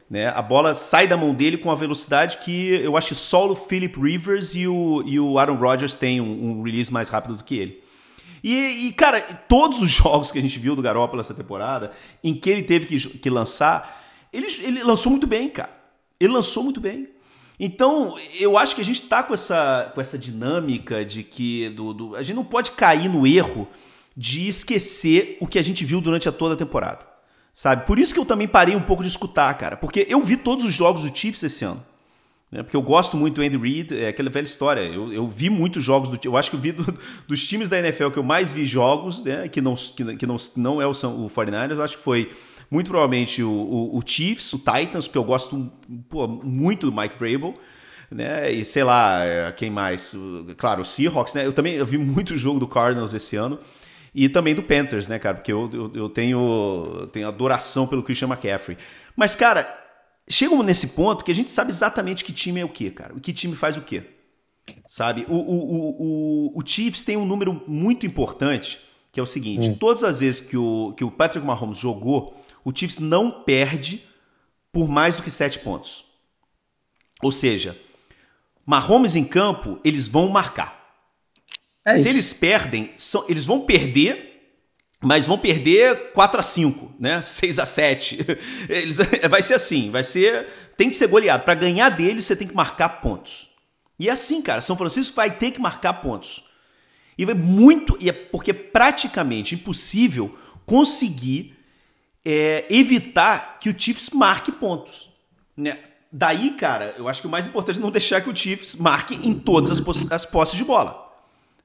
Né? 0.09 0.27
A 0.27 0.41
bola 0.41 0.73
sai 0.73 1.07
da 1.07 1.15
mão 1.15 1.33
dele 1.33 1.57
com 1.57 1.69
a 1.69 1.75
velocidade 1.75 2.37
que 2.37 2.69
eu 2.69 2.97
acho 2.97 3.09
que 3.09 3.15
só 3.15 3.47
o 3.47 3.55
Philip 3.55 3.99
Rivers 3.99 4.55
e 4.55 4.67
o, 4.67 5.03
e 5.05 5.19
o 5.19 5.37
Aaron 5.37 5.55
Rodgers 5.55 5.95
têm 5.95 6.19
um, 6.19 6.59
um 6.59 6.63
release 6.63 6.91
mais 6.91 7.09
rápido 7.09 7.35
do 7.35 7.43
que 7.43 7.55
ele. 7.55 7.88
E, 8.43 8.87
e, 8.87 8.93
cara, 8.93 9.21
todos 9.21 9.81
os 9.81 9.89
jogos 9.91 10.31
que 10.31 10.39
a 10.39 10.41
gente 10.41 10.59
viu 10.59 10.75
do 10.75 10.81
Garoppolo 10.81 11.21
essa 11.21 11.33
temporada, 11.33 11.91
em 12.23 12.33
que 12.33 12.49
ele 12.49 12.63
teve 12.63 12.85
que, 12.85 13.17
que 13.19 13.29
lançar, 13.29 14.03
ele, 14.31 14.47
ele 14.61 14.83
lançou 14.83 15.11
muito 15.11 15.27
bem, 15.27 15.49
cara. 15.49 15.69
Ele 16.19 16.33
lançou 16.33 16.63
muito 16.63 16.79
bem. 16.79 17.09
Então, 17.59 18.15
eu 18.39 18.57
acho 18.57 18.73
que 18.73 18.81
a 18.81 18.85
gente 18.85 19.03
tá 19.03 19.21
com 19.21 19.33
essa, 19.33 19.91
com 19.93 19.99
essa 19.99 20.17
dinâmica 20.17 21.03
de 21.03 21.23
que 21.23 21.69
do, 21.69 21.93
do, 21.93 22.15
a 22.15 22.23
gente 22.23 22.35
não 22.35 22.45
pode 22.45 22.71
cair 22.71 23.09
no 23.09 23.27
erro 23.27 23.67
de 24.15 24.47
esquecer 24.47 25.37
o 25.41 25.47
que 25.47 25.59
a 25.59 25.61
gente 25.61 25.83
viu 25.83 25.99
durante 25.99 26.29
a 26.29 26.31
toda 26.31 26.53
a 26.53 26.57
temporada. 26.57 27.05
Sabe? 27.53 27.85
Por 27.85 27.99
isso 27.99 28.13
que 28.13 28.19
eu 28.19 28.25
também 28.25 28.47
parei 28.47 28.75
um 28.75 28.81
pouco 28.81 29.03
de 29.03 29.09
escutar, 29.09 29.53
cara. 29.55 29.75
Porque 29.75 30.05
eu 30.09 30.21
vi 30.23 30.37
todos 30.37 30.63
os 30.63 30.73
jogos 30.73 31.03
do 31.03 31.17
Chiefs 31.17 31.43
esse 31.43 31.65
ano. 31.65 31.85
Né? 32.51 32.63
Porque 32.63 32.75
eu 32.75 32.81
gosto 32.81 33.15
muito 33.15 33.35
do 33.35 33.41
Andy 33.41 33.57
Reid, 33.57 33.95
é 33.97 34.07
aquela 34.07 34.29
velha 34.29 34.45
história. 34.45 34.81
Eu, 34.81 35.13
eu 35.13 35.27
vi 35.27 35.49
muitos 35.49 35.83
jogos 35.83 36.09
do 36.09 36.19
Eu 36.23 36.35
acho 36.35 36.49
que 36.49 36.55
eu 36.55 36.59
vi 36.59 36.71
do, 36.71 36.85
dos 37.27 37.47
times 37.47 37.69
da 37.69 37.77
NFL 37.79 38.09
que 38.09 38.17
eu 38.17 38.23
mais 38.23 38.51
vi 38.51 38.65
jogos, 38.65 39.23
né? 39.23 39.47
que, 39.47 39.61
não, 39.61 39.75
que, 39.75 40.15
que 40.15 40.25
não, 40.25 40.37
não 40.57 40.81
é 40.81 40.87
o, 40.87 40.91
o 40.91 41.27
49ers, 41.27 41.75
eu 41.75 41.83
acho 41.83 41.97
que 41.97 42.03
foi 42.03 42.31
muito 42.71 42.89
provavelmente 42.89 43.41
o, 43.41 43.51
o, 43.51 43.97
o, 43.97 44.01
Chiefs, 44.05 44.53
o 44.53 44.59
Titans, 44.59 45.07
porque 45.07 45.17
eu 45.17 45.23
gosto 45.23 45.71
pô, 46.07 46.27
muito 46.27 46.89
do 46.89 46.95
Mike 46.95 47.17
Vrabel. 47.17 47.55
né? 48.11 48.51
E 48.51 48.63
sei 48.63 48.83
lá, 48.83 49.23
é, 49.25 49.51
quem 49.51 49.69
mais? 49.69 50.15
Claro, 50.57 50.81
o 50.81 50.85
Seahawks, 50.85 51.33
né? 51.33 51.45
Eu 51.45 51.53
também 51.53 51.75
eu 51.75 51.85
vi 51.85 51.97
muito 51.97 52.35
jogo 52.37 52.59
do 52.59 52.67
Cardinals 52.67 53.13
esse 53.13 53.35
ano 53.35 53.59
e 54.13 54.27
também 54.27 54.55
do 54.55 54.63
Panthers, 54.63 55.07
né, 55.07 55.19
cara? 55.19 55.35
Porque 55.35 55.51
eu, 55.51 55.69
eu, 55.73 55.91
eu 55.93 56.09
tenho, 56.09 57.07
tenho 57.11 57.27
adoração 57.27 57.87
pelo 57.87 58.03
Christian 58.03 58.27
McCaffrey. 58.27 58.77
Mas, 59.15 59.35
cara, 59.35 59.67
chega 60.31 60.55
nesse 60.63 60.89
ponto 60.89 61.23
que 61.23 61.31
a 61.31 61.35
gente 61.35 61.51
sabe 61.51 61.71
exatamente 61.71 62.23
que 62.23 62.31
time 62.31 62.59
é 62.59 62.65
o 62.65 62.69
quê, 62.69 62.91
cara? 62.91 63.15
O 63.15 63.19
que 63.19 63.33
time 63.33 63.55
faz 63.55 63.77
o 63.77 63.81
quê? 63.81 64.03
Sabe? 64.87 65.25
O, 65.27 65.35
o, 65.35 66.53
o, 66.53 66.59
o 66.59 66.65
Chiefs 66.65 67.01
tem 67.01 67.17
um 67.17 67.25
número 67.25 67.63
muito 67.67 68.05
importante, 68.05 68.79
que 69.11 69.19
é 69.19 69.23
o 69.23 69.25
seguinte: 69.25 69.71
hum. 69.71 69.75
todas 69.75 70.03
as 70.03 70.19
vezes 70.19 70.41
que 70.41 70.57
o, 70.57 70.93
que 70.95 71.03
o 71.03 71.11
Patrick 71.11 71.45
Mahomes 71.45 71.77
jogou, 71.77 72.39
o 72.63 72.71
Chiefs 72.75 72.99
não 72.99 73.43
perde 73.43 74.03
por 74.71 74.87
mais 74.87 75.15
do 75.15 75.23
que 75.23 75.31
sete 75.31 75.59
pontos. 75.59 76.05
Ou 77.21 77.31
seja, 77.31 77.77
Mahomes 78.65 79.15
em 79.15 79.23
campo, 79.23 79.79
eles 79.83 80.07
vão 80.07 80.29
marcar. 80.29 80.79
É 81.83 81.95
Se 81.95 82.07
eles 82.07 82.33
perdem, 82.33 82.91
são, 82.95 83.25
eles 83.27 83.45
vão 83.45 83.61
perder, 83.61 84.28
mas 85.01 85.25
vão 85.25 85.37
perder 85.37 86.11
4 86.11 86.39
a 86.39 86.43
5, 86.43 86.95
né? 86.99 87.21
6 87.23 87.59
a 87.59 87.65
7. 87.65 88.25
Eles, 88.67 88.97
vai 89.29 89.41
ser 89.41 89.53
assim, 89.53 89.91
vai 89.91 90.03
ser, 90.03 90.47
tem 90.75 90.89
que 90.89 90.95
ser 90.95 91.07
goleado. 91.07 91.43
Para 91.43 91.53
ganhar 91.55 91.89
deles, 91.89 92.25
você 92.25 92.35
tem 92.35 92.47
que 92.47 92.55
marcar 92.55 92.89
pontos. 93.01 93.49
E 93.97 94.09
é 94.09 94.11
assim, 94.11 94.41
cara, 94.41 94.61
São 94.61 94.77
Francisco 94.77 95.15
vai 95.15 95.31
ter 95.31 95.51
que 95.51 95.59
marcar 95.59 95.93
pontos. 95.93 96.43
E 97.17 97.25
vai 97.25 97.35
muito, 97.35 97.97
e 97.99 98.09
é 98.09 98.13
porque 98.13 98.51
é 98.51 98.53
praticamente 98.53 99.55
impossível 99.55 100.37
conseguir 100.65 101.57
é, 102.23 102.65
evitar 102.69 103.57
que 103.59 103.69
o 103.69 103.77
Chiefs 103.77 104.09
marque 104.11 104.51
pontos. 104.51 105.09
Né? 105.55 105.79
Daí, 106.11 106.51
cara, 106.51 106.95
eu 106.97 107.09
acho 107.09 107.21
que 107.21 107.27
o 107.27 107.29
mais 107.29 107.45
importante 107.45 107.77
é 107.77 107.81
não 107.81 107.91
deixar 107.91 108.21
que 108.21 108.29
o 108.29 108.35
Chiefs 108.35 108.75
marque 108.75 109.15
em 109.15 109.33
todas 109.33 109.69
as, 109.71 110.11
as 110.11 110.25
posses 110.25 110.55
de 110.55 110.63
bola. 110.63 111.08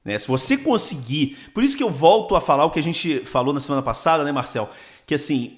Né? 0.05 0.17
Se 0.19 0.27
você 0.27 0.55
conseguir. 0.55 1.35
Por 1.51 1.63
isso 1.63 1.75
que 1.75 1.83
eu 1.83 1.89
volto 1.89 2.35
a 2.35 2.41
falar 2.41 2.63
o 2.65 2.69
que 2.69 2.79
a 2.79 2.83
gente 2.83 3.25
falou 3.25 3.51
na 3.51 3.59
semana 3.59 3.81
passada, 3.81 4.23
né, 4.23 4.31
Marcel? 4.31 4.69
Que 5.07 5.15
assim, 5.15 5.57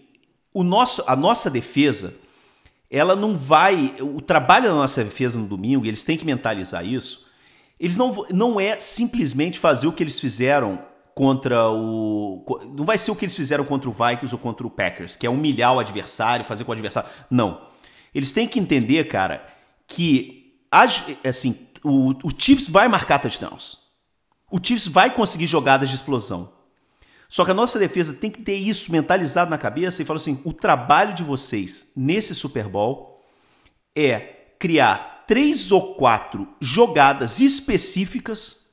o 0.54 0.63
nosso, 0.63 1.04
a 1.06 1.16
nossa 1.16 1.50
defesa, 1.50 2.16
ela 2.89 3.16
não 3.16 3.38
vai. 3.38 3.94
O 4.00 4.22
trabalho 4.22 4.70
da 4.70 4.75
nossa 4.75 5.04
defesa 5.04 5.38
no 5.38 5.46
domingo, 5.46 5.86
eles 5.86 6.04
têm 6.04 6.18
que 6.18 6.25
mentalizar 6.25 6.86
isso. 6.86 7.27
Eles 7.77 7.98
não, 7.98 8.25
não 8.32 8.60
é 8.60 8.80
simplesmente 8.80 9.60
fazer 9.60 9.86
o 9.86 9.92
que 9.92 10.01
eles 10.01 10.20
fizeram 10.20 10.82
contra 11.13 11.70
o. 11.70 12.44
Não 12.75 12.86
vai 12.86 12.98
ser 12.98 13.12
o 13.12 13.16
que 13.16 13.25
eles 13.25 13.36
fizeram 13.36 13.66
contra 13.66 13.89
o 13.89 13.94
Vikings 13.94 14.34
ou 14.34 14.39
contra 14.39 14.66
o 14.66 14.70
Packers, 14.70 15.16
que 15.16 15.27
é 15.27 15.30
humilhar 15.30 15.75
o 15.75 15.80
adversário, 15.80 16.46
fazer 16.46 16.63
com 16.63 16.72
o 16.72 16.74
adversário. 16.74 17.10
Não. 17.30 17.68
Eles 18.16 18.32
têm 18.32 18.48
que 18.48 18.60
entender, 18.60 19.04
cara, 19.08 19.46
que 19.86 20.56
assim, 21.24 21.68
o, 21.84 22.12
o 22.24 22.32
Chiefs 22.36 22.70
vai 22.70 22.88
marcar 22.88 23.20
touchdowns. 23.20 23.87
O 24.50 24.60
Chiefs 24.62 24.88
vai 24.88 25.13
conseguir 25.13 25.46
jogadas 25.46 25.89
de 25.89 25.96
explosão. 25.96 26.54
Só 27.27 27.44
que 27.44 27.51
a 27.51 27.54
nossa 27.54 27.77
defesa 27.77 28.13
tem 28.13 28.32
que 28.32 28.42
ter 28.42 28.56
isso 28.56 28.92
mentalizado 28.92 29.50
na 29.50 29.58
cabeça 29.58 30.01
e 30.01 30.06
falar 30.06 30.18
assim: 30.18 30.39
o 30.46 30.54
trabalho 30.54 31.13
de 31.13 31.24
vocês 31.24 31.92
nesse 31.96 32.34
Super 32.34 32.68
Bowl 32.68 33.22
é 33.96 34.20
criar 34.58 35.25
três 35.27 35.72
ou 35.72 35.96
quatro 35.96 36.48
jogadas 36.62 37.42
específicas 37.42 38.68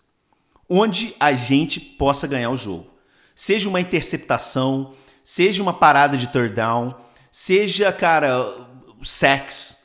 onde 0.69 1.14
a 1.19 1.33
gente 1.35 1.81
possa 1.81 2.26
ganhar 2.26 2.50
o 2.50 2.57
jogo. 2.57 2.90
Seja 3.35 3.69
uma 3.69 3.81
interceptação, 3.81 4.95
seja 5.25 5.62
uma 5.62 5.75
parada 5.75 6.16
de 6.16 6.28
third 6.28 6.54
down, 6.54 6.95
seja, 7.31 7.93
cara, 7.93 8.69
sex. 9.02 9.85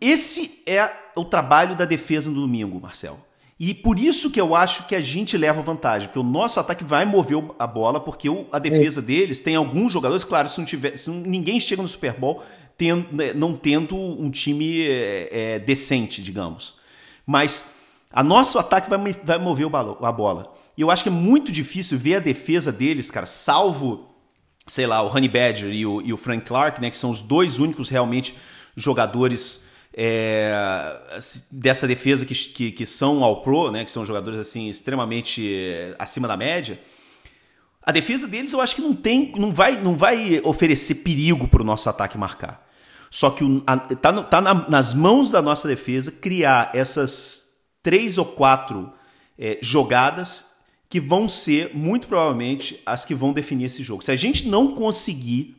Esse 0.00 0.62
é 0.66 0.90
o 1.14 1.24
trabalho 1.24 1.76
da 1.76 1.84
defesa 1.84 2.30
no 2.30 2.40
domingo, 2.40 2.80
Marcelo. 2.80 3.22
E 3.64 3.72
por 3.72 3.96
isso 3.96 4.28
que 4.28 4.40
eu 4.40 4.56
acho 4.56 4.88
que 4.88 4.94
a 4.96 5.00
gente 5.00 5.36
leva 5.36 5.62
vantagem, 5.62 6.08
porque 6.08 6.18
o 6.18 6.24
nosso 6.24 6.58
ataque 6.58 6.82
vai 6.82 7.04
mover 7.04 7.38
a 7.60 7.64
bola, 7.64 8.00
porque 8.00 8.26
a 8.50 8.58
defesa 8.58 8.98
é. 8.98 9.04
deles 9.04 9.38
tem 9.38 9.54
alguns 9.54 9.92
jogadores, 9.92 10.24
claro, 10.24 10.48
se 10.48 10.58
não 10.58 10.64
tiver, 10.64 10.96
se 10.96 11.08
ninguém 11.08 11.60
chega 11.60 11.80
no 11.80 11.86
Super 11.86 12.12
Bowl 12.14 12.42
tendo, 12.76 13.06
né, 13.12 13.32
não 13.32 13.54
tendo 13.54 13.94
um 13.94 14.32
time 14.32 14.82
é, 14.82 15.28
é, 15.30 15.58
decente, 15.60 16.20
digamos. 16.20 16.74
Mas 17.24 17.70
a 18.10 18.24
nosso 18.24 18.58
ataque 18.58 18.90
vai, 18.90 18.98
vai 19.22 19.38
mover 19.38 19.68
a 19.72 20.10
bola. 20.10 20.52
E 20.76 20.80
eu 20.80 20.90
acho 20.90 21.04
que 21.04 21.08
é 21.08 21.12
muito 21.12 21.52
difícil 21.52 21.96
ver 21.96 22.16
a 22.16 22.18
defesa 22.18 22.72
deles, 22.72 23.12
cara, 23.12 23.26
salvo 23.26 24.08
sei 24.66 24.88
lá, 24.88 25.02
o 25.02 25.06
Honey 25.06 25.28
Badger 25.28 25.70
e 25.72 25.86
o, 25.86 26.02
e 26.02 26.12
o 26.12 26.16
Frank 26.16 26.44
Clark, 26.46 26.80
né, 26.80 26.90
que 26.90 26.96
são 26.96 27.10
os 27.10 27.22
dois 27.22 27.60
únicos 27.60 27.88
realmente 27.88 28.36
jogadores 28.76 29.64
é, 29.94 30.52
dessa 31.50 31.86
defesa 31.86 32.24
que, 32.24 32.34
que, 32.34 32.72
que 32.72 32.86
são 32.86 33.22
ao 33.22 33.42
pro, 33.42 33.70
né, 33.70 33.84
que 33.84 33.90
são 33.90 34.06
jogadores 34.06 34.38
assim 34.38 34.68
extremamente 34.68 35.54
é, 35.54 35.94
acima 35.98 36.26
da 36.26 36.36
média. 36.36 36.80
A 37.82 37.92
defesa 37.92 38.28
deles 38.28 38.52
eu 38.52 38.60
acho 38.60 38.76
que 38.76 38.82
não 38.82 38.94
tem, 38.94 39.32
não 39.36 39.52
vai, 39.52 39.80
não 39.80 39.96
vai 39.96 40.40
oferecer 40.44 40.96
perigo 40.96 41.48
para 41.48 41.62
o 41.62 41.64
nosso 41.64 41.88
ataque 41.88 42.16
marcar. 42.16 42.66
Só 43.10 43.30
que 43.30 43.44
está 43.90 44.22
tá, 44.22 44.40
na, 44.40 44.68
nas 44.70 44.94
mãos 44.94 45.30
da 45.30 45.42
nossa 45.42 45.68
defesa 45.68 46.10
criar 46.10 46.70
essas 46.74 47.42
três 47.82 48.16
ou 48.16 48.24
quatro 48.24 48.92
é, 49.38 49.58
jogadas 49.60 50.52
que 50.88 51.00
vão 51.00 51.28
ser, 51.28 51.74
muito 51.74 52.06
provavelmente, 52.06 52.80
as 52.86 53.04
que 53.04 53.14
vão 53.14 53.32
definir 53.32 53.64
esse 53.64 53.82
jogo. 53.82 54.04
Se 54.04 54.10
a 54.10 54.16
gente 54.16 54.48
não 54.48 54.74
conseguir 54.74 55.56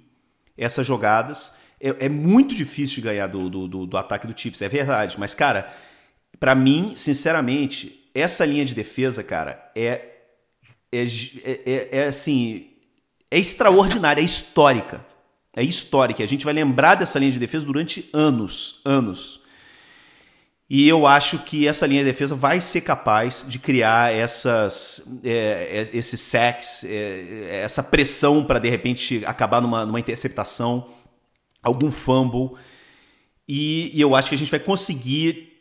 essas 0.58 0.86
jogadas, 0.86 1.54
é, 1.84 2.06
é 2.06 2.10
muito 2.10 2.56
difícil 2.56 2.96
de 2.96 3.02
ganhar 3.02 3.28
do, 3.28 3.50
do, 3.50 3.68
do, 3.68 3.86
do, 3.86 3.98
ataque 3.98 4.26
do 4.26 4.40
Chiefs, 4.40 4.62
é 4.62 4.70
verdade. 4.70 5.18
Mas, 5.20 5.36
cara, 5.36 5.70
para 6.40 6.56
mim, 6.56 6.94
sinceramente, 6.96 8.10
essa 8.16 8.46
linha 8.46 8.64
de 8.64 8.74
defesa, 8.74 9.22
cara, 9.22 9.70
é, 9.76 10.02
é, 10.90 11.04
é, 11.66 11.90
é 11.92 12.06
assim. 12.06 12.70
É 13.30 13.38
extraordinária, 13.38 14.22
é 14.22 14.24
histórica. 14.24 15.04
É 15.56 15.64
histórica. 15.64 16.24
A 16.24 16.28
gente 16.28 16.46
vai 16.46 16.54
lembrar 16.54 16.96
dessa 16.96 17.20
linha 17.20 17.32
de 17.32 17.40
defesa 17.40 17.66
durante 17.66 18.10
anos, 18.14 18.80
anos. 18.86 19.42
E 20.70 20.88
eu 20.88 21.06
acho 21.06 21.40
que 21.40 21.68
essa 21.68 21.86
linha 21.86 22.04
de 22.04 22.10
defesa 22.10 22.36
vai 22.36 22.62
ser 22.62 22.82
capaz 22.82 23.46
de 23.48 23.60
criar 23.60 24.14
essas, 24.14 25.06
é, 25.24 25.90
é 25.92 25.98
esses 25.98 26.22
sacks, 26.22 26.84
é, 26.86 27.62
essa 27.64 27.84
pressão 27.84 28.44
para 28.44 28.58
de 28.60 28.70
repente 28.70 29.24
acabar 29.26 29.62
numa, 29.62 29.86
numa 29.86 30.00
interceptação, 30.00 30.88
algum 31.64 31.90
fumble. 31.90 32.58
E, 33.48 33.98
e, 33.98 34.02
eu 34.02 34.16
acho 34.16 34.30
que 34.30 34.36
a 34.36 34.38
gente 34.38 34.52
vai 34.52 34.60
conseguir. 34.60 35.52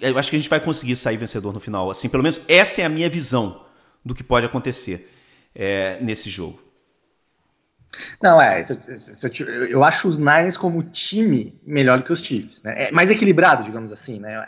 Eu 0.00 0.18
acho 0.18 0.30
que 0.30 0.36
a 0.36 0.38
gente 0.38 0.48
vai 0.48 0.60
conseguir 0.60 0.96
sair 0.96 1.16
vencedor 1.16 1.52
no 1.52 1.60
final. 1.60 1.90
Assim, 1.90 2.08
pelo 2.08 2.22
menos 2.22 2.40
essa 2.48 2.82
é 2.82 2.84
a 2.84 2.88
minha 2.88 3.08
visão 3.08 3.64
do 4.04 4.14
que 4.14 4.24
pode 4.24 4.46
acontecer 4.46 5.12
é, 5.54 5.98
nesse 6.00 6.28
jogo. 6.28 6.60
Não, 8.22 8.40
é. 8.40 8.64
Se 8.64 8.72
eu, 8.72 8.98
se 8.98 9.42
eu, 9.42 9.66
eu, 9.66 9.84
acho 9.84 10.08
os 10.08 10.18
Niners 10.18 10.56
como 10.56 10.82
time 10.82 11.60
melhor 11.64 12.02
que 12.02 12.12
os 12.12 12.22
Chiefs. 12.22 12.62
Né? 12.62 12.86
É 12.88 12.90
mais 12.90 13.10
equilibrado, 13.10 13.62
digamos 13.64 13.92
assim. 13.92 14.18
Né? 14.18 14.42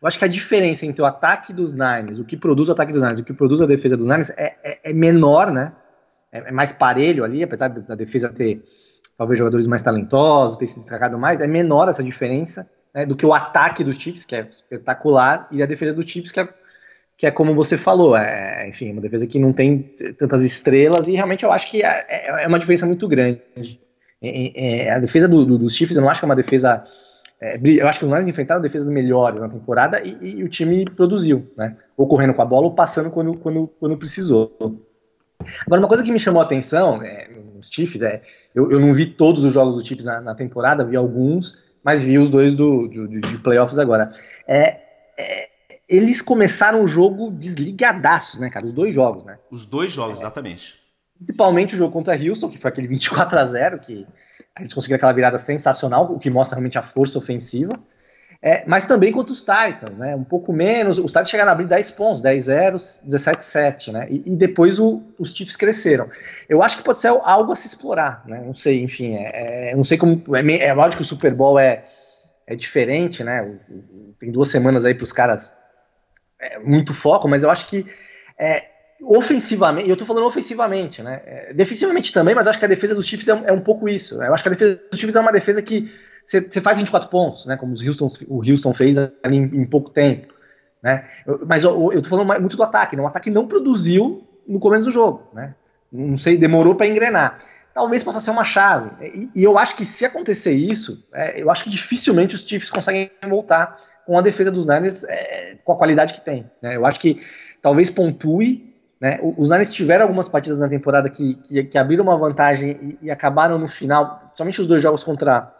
Eu 0.00 0.06
acho 0.06 0.18
que 0.18 0.24
a 0.24 0.28
diferença 0.28 0.86
entre 0.86 1.02
o 1.02 1.04
ataque 1.04 1.52
dos 1.52 1.72
Niners, 1.72 2.20
o 2.20 2.24
que 2.24 2.36
produz 2.36 2.68
o 2.68 2.72
ataque 2.72 2.92
dos 2.92 3.02
Niners 3.02 3.18
o 3.18 3.24
que 3.24 3.32
produz 3.32 3.60
a 3.60 3.66
defesa 3.66 3.96
dos 3.96 4.06
Niners 4.06 4.30
é, 4.30 4.56
é, 4.62 4.90
é 4.90 4.92
menor, 4.92 5.50
né? 5.50 5.72
É, 6.30 6.48
é, 6.48 6.52
mais 6.52 6.72
parelho 6.72 7.24
ali, 7.24 7.42
apesar 7.42 7.68
da 7.68 7.94
defesa 7.94 8.28
ter 8.28 8.62
talvez 9.16 9.38
jogadores 9.38 9.66
mais 9.66 9.82
talentosos, 9.82 10.56
ter 10.56 10.66
se 10.66 10.80
destacado 10.80 11.18
mais, 11.18 11.40
é 11.40 11.46
menor 11.46 11.88
essa 11.88 12.02
diferença 12.02 12.70
né, 12.94 13.06
do 13.06 13.16
que 13.16 13.26
o 13.26 13.34
ataque 13.34 13.84
dos 13.84 13.96
Chiefs, 13.96 14.24
que 14.24 14.36
é 14.36 14.48
espetacular, 14.50 15.48
e 15.50 15.62
a 15.62 15.66
defesa 15.66 15.92
dos 15.92 16.06
Chiefs, 16.06 16.32
que 16.32 16.40
é 16.40 16.48
que 17.16 17.26
é 17.26 17.30
como 17.30 17.54
você 17.54 17.78
falou, 17.78 18.16
é, 18.16 18.68
enfim, 18.68 18.90
uma 18.90 19.00
defesa 19.00 19.26
que 19.26 19.38
não 19.38 19.52
tem 19.52 19.78
tantas 20.18 20.44
estrelas, 20.44 21.06
e 21.06 21.12
realmente 21.12 21.44
eu 21.44 21.52
acho 21.52 21.70
que 21.70 21.82
é, 21.82 22.04
é, 22.08 22.44
é 22.44 22.48
uma 22.48 22.58
diferença 22.58 22.86
muito 22.86 23.06
grande. 23.06 23.40
É, 24.20 24.86
é, 24.86 24.90
a 24.90 24.98
defesa 24.98 25.28
do, 25.28 25.44
do, 25.44 25.58
dos 25.58 25.76
Chiefs, 25.76 25.96
eu 25.96 26.02
não 26.02 26.08
acho 26.08 26.20
que 26.20 26.24
é 26.24 26.28
uma 26.28 26.36
defesa. 26.36 26.82
É, 27.40 27.56
eu 27.62 27.86
acho 27.86 28.00
que 28.00 28.04
os 28.04 28.10
Niners 28.10 28.28
enfrentaram 28.28 28.60
defesas 28.60 28.88
melhores 28.88 29.40
na 29.40 29.48
temporada 29.48 30.00
e, 30.04 30.38
e, 30.38 30.44
o 30.44 30.48
time 30.48 30.84
produziu, 30.84 31.52
né? 31.56 31.76
Ou 31.96 32.08
correndo 32.08 32.34
com 32.34 32.42
a 32.42 32.46
bola 32.46 32.66
ou 32.66 32.74
passando 32.74 33.10
quando, 33.10 33.36
quando, 33.38 33.68
quando 33.78 33.96
precisou. 33.96 34.56
Agora, 35.66 35.80
uma 35.80 35.88
coisa 35.88 36.02
que 36.02 36.12
me 36.12 36.18
chamou 36.18 36.40
a 36.40 36.44
atenção 36.44 37.02
é, 37.02 37.28
nos 37.64 37.70
Chiefs 37.70 38.02
é. 38.02 38.22
Eu, 38.54 38.70
eu 38.70 38.78
não 38.78 38.92
vi 38.92 39.06
todos 39.06 39.44
os 39.44 39.52
jogos 39.52 39.76
do 39.76 39.84
Chiefs 39.84 40.04
na, 40.04 40.20
na 40.20 40.34
temporada, 40.34 40.84
vi 40.84 40.96
alguns, 40.96 41.64
mas 41.82 42.02
vi 42.02 42.18
os 42.18 42.28
dois 42.28 42.54
do, 42.54 42.88
do 42.88 43.08
de, 43.08 43.20
de 43.20 43.38
playoffs 43.38 43.78
agora. 43.78 44.10
É, 44.46 44.80
é, 45.18 45.48
eles 45.88 46.22
começaram 46.22 46.82
o 46.82 46.86
jogo 46.86 47.30
desligadaços, 47.30 48.40
né, 48.40 48.50
cara? 48.50 48.64
Os 48.64 48.72
dois 48.72 48.94
jogos, 48.94 49.24
né? 49.24 49.38
Os 49.50 49.66
dois 49.66 49.92
jogos, 49.92 50.18
é, 50.18 50.22
exatamente. 50.22 50.74
Principalmente 51.16 51.74
o 51.74 51.78
jogo 51.78 51.92
contra 51.92 52.16
Houston, 52.16 52.48
que 52.48 52.58
foi 52.58 52.70
aquele 52.70 52.88
24 52.88 53.38
a 53.38 53.44
0 53.44 53.78
que 53.80 54.06
eles 54.58 54.72
conseguiram 54.72 54.96
aquela 54.96 55.12
virada 55.12 55.38
sensacional, 55.38 56.12
o 56.12 56.18
que 56.18 56.30
mostra 56.30 56.56
realmente 56.56 56.78
a 56.78 56.82
força 56.82 57.18
ofensiva. 57.18 57.78
É, 58.42 58.64
mas 58.66 58.86
também 58.86 59.10
contra 59.10 59.32
os 59.32 59.40
Titans, 59.40 59.96
né? 59.96 60.14
Um 60.14 60.24
pouco 60.24 60.52
menos. 60.52 60.98
Os 60.98 61.06
Titans 61.06 61.30
chegaram 61.30 61.50
a 61.50 61.52
abrir 61.52 61.66
10 61.66 61.90
pontos, 61.92 62.22
10-0, 62.22 62.74
17-7, 62.74 63.92
né? 63.92 64.06
E, 64.10 64.34
e 64.34 64.36
depois 64.36 64.78
o, 64.78 65.02
os 65.18 65.34
Chiefs 65.34 65.56
cresceram. 65.56 66.10
Eu 66.48 66.62
acho 66.62 66.76
que 66.76 66.82
pode 66.82 66.98
ser 66.98 67.08
algo 67.08 67.52
a 67.52 67.56
se 67.56 67.66
explorar, 67.66 68.22
né? 68.26 68.42
Não 68.44 68.54
sei, 68.54 68.82
enfim, 68.82 69.14
é, 69.16 69.70
é 69.70 69.76
não 69.76 69.84
sei 69.84 69.96
como. 69.96 70.22
É, 70.36 70.66
é 70.66 70.74
lógico 70.74 70.96
que 70.96 71.02
o 71.02 71.06
Super 71.06 71.34
Bowl 71.34 71.58
é 71.58 71.82
é 72.46 72.54
diferente, 72.54 73.24
né? 73.24 73.58
Tem 74.18 74.30
duas 74.30 74.48
semanas 74.48 74.84
aí 74.84 74.94
para 74.94 75.04
os 75.04 75.12
caras 75.12 75.58
é, 76.40 76.58
muito 76.58 76.92
foco, 76.92 77.28
mas 77.28 77.42
eu 77.42 77.50
acho 77.50 77.66
que 77.66 77.86
é, 78.38 78.64
ofensivamente, 79.02 79.88
eu 79.88 79.96
tô 79.96 80.04
falando 80.04 80.26
ofensivamente, 80.26 81.02
né? 81.02 81.52
Defensivamente 81.54 82.12
também, 82.12 82.34
mas 82.34 82.46
eu 82.46 82.50
acho 82.50 82.58
que 82.58 82.64
a 82.64 82.68
defesa 82.68 82.94
dos 82.94 83.06
Chiefs 83.06 83.28
é, 83.28 83.52
um 83.52 83.60
pouco 83.60 83.88
isso. 83.88 84.22
Eu 84.22 84.32
acho 84.34 84.42
que 84.42 84.48
a 84.48 84.52
defesa 84.52 84.80
dos 84.90 85.00
Chiefs 85.00 85.16
é 85.16 85.20
uma 85.20 85.32
defesa 85.32 85.62
que 85.62 85.90
você 86.24 86.60
faz 86.60 86.78
24 86.78 87.08
pontos, 87.08 87.46
né? 87.46 87.56
Como 87.56 87.72
os 87.72 87.86
Houston, 87.86 88.08
o 88.28 88.38
Houston 88.38 88.72
fez 88.72 88.96
ali 88.98 89.36
em, 89.36 89.42
em 89.42 89.64
pouco 89.66 89.90
tempo. 89.90 90.34
Né? 90.82 91.04
Eu, 91.26 91.44
mas 91.46 91.64
eu, 91.64 91.92
eu 91.92 92.02
tô 92.02 92.08
falando 92.08 92.40
muito 92.40 92.56
do 92.56 92.62
ataque, 92.62 92.96
né? 92.96 93.02
O 93.02 93.06
ataque 93.06 93.30
não 93.30 93.46
produziu 93.46 94.26
no 94.46 94.58
começo 94.58 94.84
do 94.84 94.90
jogo, 94.90 95.28
né? 95.32 95.54
Não 95.90 96.16
sei, 96.16 96.36
demorou 96.36 96.74
para 96.74 96.86
engrenar. 96.86 97.38
Talvez 97.72 98.02
possa 98.02 98.20
ser 98.20 98.30
uma 98.30 98.44
chave. 98.44 98.90
E, 99.00 99.30
e 99.40 99.44
eu 99.44 99.58
acho 99.58 99.76
que 99.76 99.84
se 99.84 100.04
acontecer 100.04 100.52
isso, 100.52 101.08
é, 101.12 101.40
eu 101.40 101.50
acho 101.50 101.64
que 101.64 101.70
dificilmente 101.70 102.34
os 102.34 102.42
Chiefs 102.42 102.70
conseguem 102.70 103.10
voltar 103.28 103.76
com 104.06 104.18
a 104.18 104.22
defesa 104.22 104.50
dos 104.50 104.66
Niners 104.66 105.04
é, 105.04 105.56
com 105.64 105.72
a 105.72 105.76
qualidade 105.76 106.14
que 106.14 106.20
tem. 106.20 106.50
Né? 106.62 106.76
Eu 106.76 106.84
acho 106.84 107.00
que 107.00 107.20
talvez 107.62 107.90
pontue. 107.90 108.74
Né? 109.00 109.18
Os 109.36 109.50
Niners 109.50 109.72
tiveram 109.72 110.02
algumas 110.02 110.28
partidas 110.28 110.60
na 110.60 110.68
temporada 110.68 111.08
que, 111.08 111.34
que, 111.34 111.64
que 111.64 111.78
abriram 111.78 112.04
uma 112.04 112.16
vantagem 112.16 112.78
e, 112.80 113.06
e, 113.06 113.10
acabaram 113.10 113.58
no 113.58 113.66
final, 113.66 114.30
somente 114.34 114.60
os 114.60 114.66
dois 114.66 114.82
jogos 114.82 115.02
contra, 115.02 115.52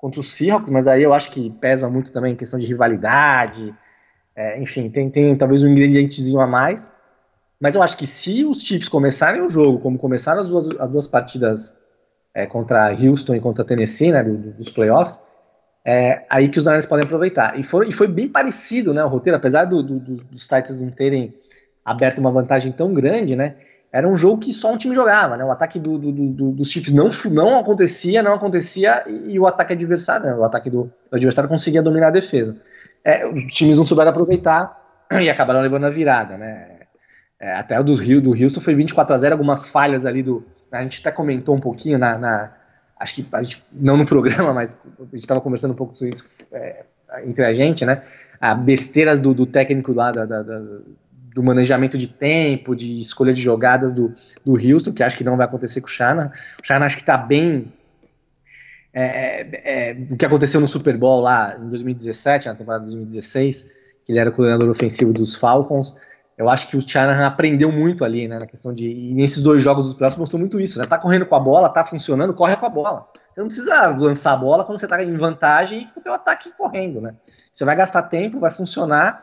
contra 0.00 0.20
os 0.20 0.32
Seahawks, 0.32 0.70
mas 0.70 0.86
aí 0.86 1.02
eu 1.02 1.12
acho 1.12 1.30
que 1.30 1.50
pesa 1.50 1.88
muito 1.88 2.10
também 2.10 2.34
questão 2.34 2.58
de 2.58 2.64
rivalidade. 2.64 3.74
É, 4.34 4.58
enfim, 4.60 4.88
tem, 4.88 5.10
tem 5.10 5.36
talvez 5.36 5.62
um 5.62 5.68
ingredientezinho 5.68 6.40
a 6.40 6.46
mais. 6.46 6.96
Mas 7.60 7.74
eu 7.74 7.82
acho 7.82 7.98
que 7.98 8.06
se 8.06 8.44
os 8.44 8.62
Chiefs 8.62 8.88
começarem 8.88 9.42
o 9.42 9.50
jogo, 9.50 9.78
como 9.80 9.98
começaram 9.98 10.40
as 10.40 10.48
duas, 10.48 10.68
as 10.80 10.88
duas 10.88 11.06
partidas 11.06 11.78
é, 12.32 12.46
contra 12.46 12.90
Houston 12.90 13.34
e 13.34 13.40
contra 13.40 13.62
Tennessee, 13.62 14.10
né, 14.10 14.22
dos 14.22 14.70
playoffs, 14.70 15.22
é 15.84 16.24
aí 16.30 16.48
que 16.48 16.58
os 16.58 16.64
Niners 16.64 16.86
podem 16.86 17.04
aproveitar. 17.04 17.58
E 17.60 17.62
foi, 17.62 17.88
e 17.88 17.92
foi 17.92 18.06
bem 18.06 18.28
parecido 18.28 18.94
né, 18.94 19.04
o 19.04 19.08
roteiro, 19.08 19.36
apesar 19.36 19.66
do, 19.66 19.82
do, 19.82 19.98
dos 19.98 20.42
Titans 20.44 20.80
não 20.80 20.90
terem 20.90 21.34
aberto 21.84 22.18
uma 22.18 22.30
vantagem 22.30 22.72
tão 22.72 22.94
grande, 22.94 23.36
né? 23.36 23.56
Era 23.92 24.08
um 24.08 24.14
jogo 24.16 24.40
que 24.40 24.52
só 24.52 24.72
um 24.72 24.76
time 24.76 24.94
jogava, 24.94 25.36
né? 25.36 25.44
O 25.44 25.50
ataque 25.50 25.78
do, 25.78 25.98
do, 25.98 26.12
do, 26.12 26.52
dos 26.52 26.70
Chiefs 26.70 26.92
não, 26.92 27.08
não 27.32 27.58
acontecia, 27.58 28.22
não 28.22 28.34
acontecia, 28.34 29.04
e, 29.08 29.38
o 29.38 29.46
ataque 29.46 29.72
adversário, 29.72 30.26
né, 30.26 30.34
o 30.34 30.44
ataque 30.44 30.70
do, 30.70 30.92
adversário 31.10 31.50
conseguia 31.50 31.82
dominar 31.82 32.08
a 32.08 32.12
defesa. 32.12 32.56
É, 33.04 33.26
os 33.26 33.44
times 33.52 33.76
não 33.76 33.84
souberam 33.84 34.10
aproveitar 34.10 34.80
e 35.20 35.28
acabaram 35.28 35.60
levando 35.60 35.86
a 35.86 35.90
virada, 35.90 36.36
né? 36.38 36.80
É, 37.40 37.54
até 37.54 37.80
o 37.80 37.82
do, 37.82 37.94
Rio, 37.94 38.20
do 38.20 38.30
Houston 38.30 38.60
foi 38.60 38.74
24 38.74 39.14
a 39.14 39.18
0 39.18 39.34
algumas 39.34 39.66
falhas 39.66 40.06
ali 40.06 40.22
do. 40.22 40.44
A 40.70 40.82
gente 40.82 41.00
até 41.00 41.10
comentou 41.10 41.56
um 41.56 41.60
pouquinho 41.60 41.98
na, 41.98 42.16
na 42.16 42.52
acho 43.00 43.14
que 43.14 43.26
a 43.32 43.42
gente, 43.42 43.64
não 43.72 43.96
no 43.96 44.04
programa, 44.04 44.52
mas 44.52 44.78
a 44.98 45.02
gente 45.04 45.20
estava 45.20 45.40
conversando 45.40 45.72
um 45.72 45.76
pouco 45.76 45.96
sobre 45.96 46.14
isso 46.14 46.46
é, 46.52 46.84
entre 47.24 47.44
a 47.44 47.52
gente, 47.52 47.84
né? 47.86 48.02
A 48.38 48.54
besteiras 48.54 49.18
do, 49.18 49.32
do 49.32 49.46
técnico 49.46 49.92
lá, 49.92 50.12
da, 50.12 50.26
da, 50.26 50.42
da, 50.42 50.60
do 51.34 51.42
manejamento 51.42 51.96
de 51.96 52.08
tempo, 52.08 52.74
de 52.74 52.94
escolha 53.00 53.32
de 53.32 53.40
jogadas 53.40 53.92
do, 53.92 54.12
do 54.44 54.52
Houston, 54.52 54.92
que 54.92 55.02
acho 55.02 55.16
que 55.16 55.24
não 55.24 55.36
vai 55.36 55.46
acontecer 55.46 55.80
com 55.80 55.86
o 55.86 55.90
Shana. 55.90 56.32
O 56.62 56.66
Shana 56.66 56.86
acho 56.86 56.96
que 56.96 57.02
está 57.02 57.16
bem. 57.16 57.72
É, 58.92 59.90
é, 59.90 59.96
o 60.10 60.16
que 60.16 60.26
aconteceu 60.26 60.60
no 60.60 60.66
Super 60.66 60.96
Bowl 60.96 61.20
lá 61.20 61.56
em 61.60 61.68
2017, 61.68 62.48
na 62.48 62.54
temporada 62.54 62.84
de 62.84 62.92
2016, 62.92 63.70
que 64.04 64.12
ele 64.12 64.18
era 64.18 64.30
o 64.30 64.32
coordenador 64.32 64.68
ofensivo 64.68 65.12
dos 65.12 65.34
Falcons. 65.36 65.96
Eu 66.36 66.48
acho 66.48 66.68
que 66.68 66.76
o 66.76 66.80
Shanahan 66.80 67.26
aprendeu 67.26 67.70
muito 67.70 68.04
ali, 68.04 68.26
né, 68.26 68.38
na 68.38 68.46
questão 68.46 68.72
de. 68.72 68.88
E 68.88 69.14
nesses 69.14 69.42
dois 69.42 69.62
jogos 69.62 69.84
dos 69.84 69.94
playoffs 69.94 70.18
mostrou 70.18 70.40
muito 70.40 70.58
isso, 70.58 70.78
né? 70.78 70.86
Tá 70.86 70.98
correndo 70.98 71.26
com 71.26 71.34
a 71.36 71.40
bola, 71.40 71.68
tá 71.68 71.84
funcionando, 71.84 72.34
corre 72.34 72.56
com 72.56 72.66
a 72.66 72.70
bola. 72.70 73.06
Você 73.32 73.40
não 73.40 73.46
precisa 73.46 73.86
lançar 73.88 74.32
a 74.32 74.36
bola 74.36 74.64
quando 74.64 74.78
você 74.78 74.88
tá 74.88 75.02
em 75.04 75.16
vantagem 75.16 75.82
e 75.82 75.86
com 75.86 76.00
o 76.00 76.02
teu 76.02 76.12
ataque 76.12 76.50
correndo, 76.56 77.00
né? 77.00 77.14
Você 77.52 77.64
vai 77.64 77.76
gastar 77.76 78.02
tempo, 78.04 78.40
vai 78.40 78.50
funcionar 78.50 79.22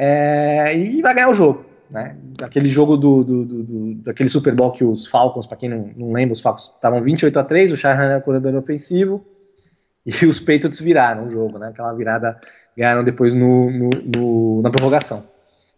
é, 0.00 0.78
e 0.78 1.02
vai 1.02 1.12
ganhar 1.12 1.28
o 1.28 1.34
jogo. 1.34 1.66
Né? 1.90 2.16
Aquele 2.40 2.68
jogo 2.68 2.96
do, 2.96 3.24
do, 3.24 3.44
do, 3.44 3.62
do 3.64 3.94
daquele 3.96 4.28
Super 4.28 4.54
Bowl 4.54 4.70
que 4.70 4.84
os 4.84 5.08
Falcons, 5.08 5.44
para 5.44 5.56
quem 5.56 5.68
não, 5.68 5.90
não 5.96 6.12
lembra, 6.12 6.34
os 6.34 6.40
Falcons 6.40 6.72
estavam 6.72 7.02
28 7.02 7.36
a 7.36 7.42
3, 7.42 7.72
o 7.72 7.76
Shanahan 7.76 8.10
era 8.10 8.20
corredor 8.20 8.54
ofensivo 8.54 9.26
e 10.06 10.24
os 10.24 10.38
Patriots 10.38 10.78
viraram 10.78 11.26
o 11.26 11.28
jogo, 11.28 11.58
né? 11.58 11.68
Aquela 11.68 11.92
virada 11.94 12.38
ganharam 12.76 13.02
depois 13.02 13.34
no, 13.34 13.70
no, 13.70 13.90
no 14.16 14.62
na 14.62 14.70
prorrogação. 14.70 15.26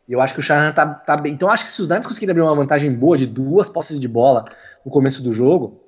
E 0.07 0.13
eu 0.13 0.21
acho 0.21 0.35
que 0.35 0.41
o 0.41 0.43
Shanahan 0.43 0.73
tá, 0.73 0.87
tá 0.87 1.17
bem. 1.17 1.33
Então, 1.33 1.49
acho 1.49 1.65
que 1.65 1.71
se 1.71 1.81
os 1.81 1.89
Niners 1.89 2.07
conseguirem 2.07 2.33
abrir 2.33 2.43
uma 2.43 2.55
vantagem 2.55 2.93
boa 2.93 3.17
de 3.17 3.27
duas 3.27 3.71
posses 3.71 3.99
de 3.99 4.09
bola 4.09 4.45
no 4.85 4.91
começo 4.91 5.23
do 5.23 5.33
jogo, 5.33 5.81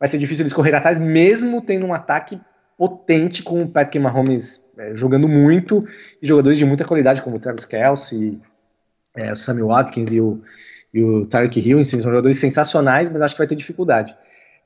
vai 0.00 0.08
ser 0.08 0.18
difícil 0.18 0.42
eles 0.42 0.52
correrem 0.52 0.78
atrás, 0.78 0.98
mesmo 0.98 1.60
tendo 1.60 1.86
um 1.86 1.92
ataque 1.92 2.40
potente 2.82 3.44
com 3.44 3.62
o 3.62 3.68
Patrick 3.68 3.96
Mahomes 4.00 4.72
é, 4.76 4.92
jogando 4.92 5.28
muito 5.28 5.84
e 6.20 6.26
jogadores 6.26 6.58
de 6.58 6.64
muita 6.64 6.84
qualidade, 6.84 7.22
como 7.22 7.36
o 7.36 7.38
Travis 7.38 7.64
Kelsey, 7.64 8.40
é, 9.16 9.32
o 9.32 9.36
Sammy 9.36 9.62
Watkins 9.62 10.12
e 10.12 10.20
o, 10.20 10.42
e 10.92 11.00
o 11.00 11.24
Tyreek 11.26 11.60
Hill, 11.60 11.78
enfim, 11.78 12.00
são 12.00 12.10
jogadores 12.10 12.40
sensacionais, 12.40 13.08
mas 13.08 13.22
acho 13.22 13.36
que 13.36 13.38
vai 13.38 13.46
ter 13.46 13.54
dificuldade. 13.54 14.16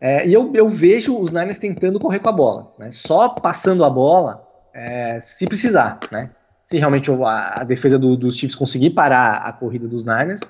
É, 0.00 0.26
e 0.26 0.32
eu, 0.32 0.50
eu, 0.54 0.66
vejo 0.66 1.14
os 1.18 1.30
Niners 1.30 1.58
tentando 1.58 2.00
correr 2.00 2.18
com 2.20 2.30
a 2.30 2.32
bola, 2.32 2.72
né? 2.78 2.90
só 2.90 3.28
passando 3.28 3.84
a 3.84 3.90
bola 3.90 4.42
é, 4.72 5.20
se 5.20 5.44
precisar, 5.44 6.00
né? 6.10 6.30
se 6.62 6.78
realmente 6.78 7.10
a, 7.10 7.60
a 7.60 7.64
defesa 7.64 7.98
do, 7.98 8.16
dos 8.16 8.34
Chiefs 8.34 8.56
conseguir 8.56 8.90
parar 8.90 9.42
a 9.42 9.52
corrida 9.52 9.86
dos 9.86 10.06
Niners, 10.06 10.40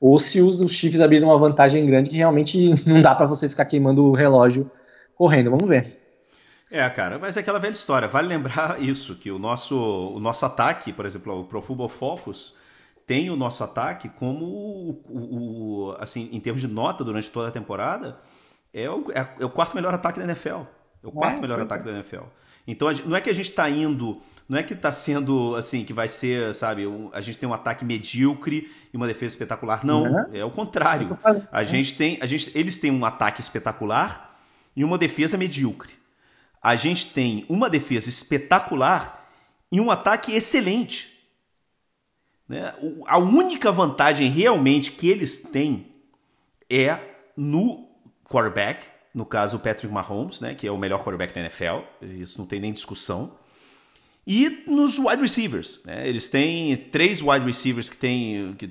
ou 0.00 0.16
se 0.16 0.40
os, 0.40 0.60
os 0.60 0.70
Chiefs 0.70 1.00
abrirem 1.00 1.26
uma 1.26 1.38
vantagem 1.38 1.84
grande 1.84 2.08
que 2.08 2.16
realmente 2.16 2.72
não 2.88 3.02
dá 3.02 3.16
para 3.16 3.26
você 3.26 3.48
ficar 3.48 3.64
queimando 3.64 4.04
o 4.04 4.12
relógio 4.12 4.70
correndo. 5.16 5.50
Vamos 5.50 5.68
ver. 5.68 5.99
É, 6.70 6.88
cara, 6.88 7.18
mas 7.18 7.36
é 7.36 7.40
aquela 7.40 7.58
velha 7.58 7.72
história. 7.72 8.06
Vale 8.06 8.28
lembrar 8.28 8.80
isso, 8.82 9.16
que 9.16 9.30
o 9.30 9.38
nosso, 9.38 9.76
o 9.76 10.20
nosso 10.20 10.46
ataque, 10.46 10.92
por 10.92 11.04
exemplo, 11.04 11.40
o 11.40 11.44
Pro 11.44 11.60
Football 11.60 11.88
Focus, 11.88 12.54
tem 13.06 13.28
o 13.28 13.36
nosso 13.36 13.64
ataque 13.64 14.08
como 14.08 14.44
o, 14.44 15.04
o, 15.08 15.88
o 15.88 15.96
assim, 15.98 16.28
em 16.32 16.38
termos 16.38 16.60
de 16.60 16.68
nota 16.68 17.02
durante 17.02 17.30
toda 17.30 17.48
a 17.48 17.50
temporada, 17.50 18.18
é 18.72 18.88
o, 18.88 19.10
é, 19.12 19.28
é 19.40 19.44
o 19.44 19.50
quarto 19.50 19.74
melhor 19.74 19.92
ataque 19.92 20.18
da 20.18 20.24
NFL. 20.24 20.62
É 21.02 21.06
o 21.06 21.10
quarto 21.10 21.38
é, 21.38 21.40
melhor 21.40 21.60
ataque 21.60 21.82
é. 21.82 21.86
da 21.86 21.98
NFL. 21.98 22.24
Então 22.66 22.88
não 23.04 23.16
é 23.16 23.20
que 23.20 23.28
a 23.30 23.32
gente 23.32 23.50
está 23.50 23.68
indo, 23.68 24.20
não 24.48 24.56
é 24.56 24.62
que 24.62 24.74
está 24.74 24.92
sendo 24.92 25.56
assim, 25.56 25.84
que 25.84 25.92
vai 25.92 26.06
ser, 26.06 26.54
sabe, 26.54 26.86
um, 26.86 27.10
a 27.12 27.20
gente 27.20 27.38
tem 27.38 27.48
um 27.48 27.54
ataque 27.54 27.84
medíocre 27.84 28.70
e 28.92 28.96
uma 28.96 29.08
defesa 29.08 29.34
espetacular. 29.34 29.84
Não, 29.84 30.04
uhum. 30.04 30.26
é 30.32 30.44
o 30.44 30.50
contrário. 30.50 31.18
A 31.50 31.64
gente 31.64 31.96
tem, 31.96 32.18
a 32.20 32.26
gente, 32.26 32.56
eles 32.56 32.78
têm 32.78 32.92
um 32.92 33.04
ataque 33.04 33.40
espetacular 33.40 34.38
e 34.76 34.84
uma 34.84 34.96
defesa 34.96 35.36
medíocre. 35.36 35.94
A 36.62 36.76
gente 36.76 37.06
tem 37.06 37.44
uma 37.48 37.70
defesa 37.70 38.08
espetacular 38.08 39.28
e 39.72 39.80
um 39.80 39.90
ataque 39.90 40.32
excelente. 40.32 41.18
Né? 42.48 42.74
A 43.06 43.18
única 43.18 43.70
vantagem 43.70 44.28
realmente 44.28 44.90
que 44.90 45.08
eles 45.08 45.38
têm 45.38 45.94
é 46.68 46.98
no 47.36 47.88
quarterback, 48.24 48.86
no 49.14 49.24
caso 49.24 49.56
o 49.56 49.60
Patrick 49.60 49.92
Mahomes, 49.92 50.40
né, 50.40 50.54
que 50.54 50.66
é 50.66 50.70
o 50.70 50.78
melhor 50.78 50.98
quarterback 51.02 51.34
da 51.34 51.40
NFL, 51.40 51.80
isso 52.02 52.38
não 52.38 52.46
tem 52.46 52.60
nem 52.60 52.72
discussão. 52.72 53.38
E 54.26 54.64
nos 54.66 54.98
wide 54.98 55.20
receivers, 55.20 55.82
né, 55.84 56.08
eles 56.08 56.28
têm 56.28 56.76
três 56.76 57.20
wide 57.20 57.44
receivers 57.44 57.88
que 57.88 57.96
têm, 57.96 58.54
que 58.54 58.68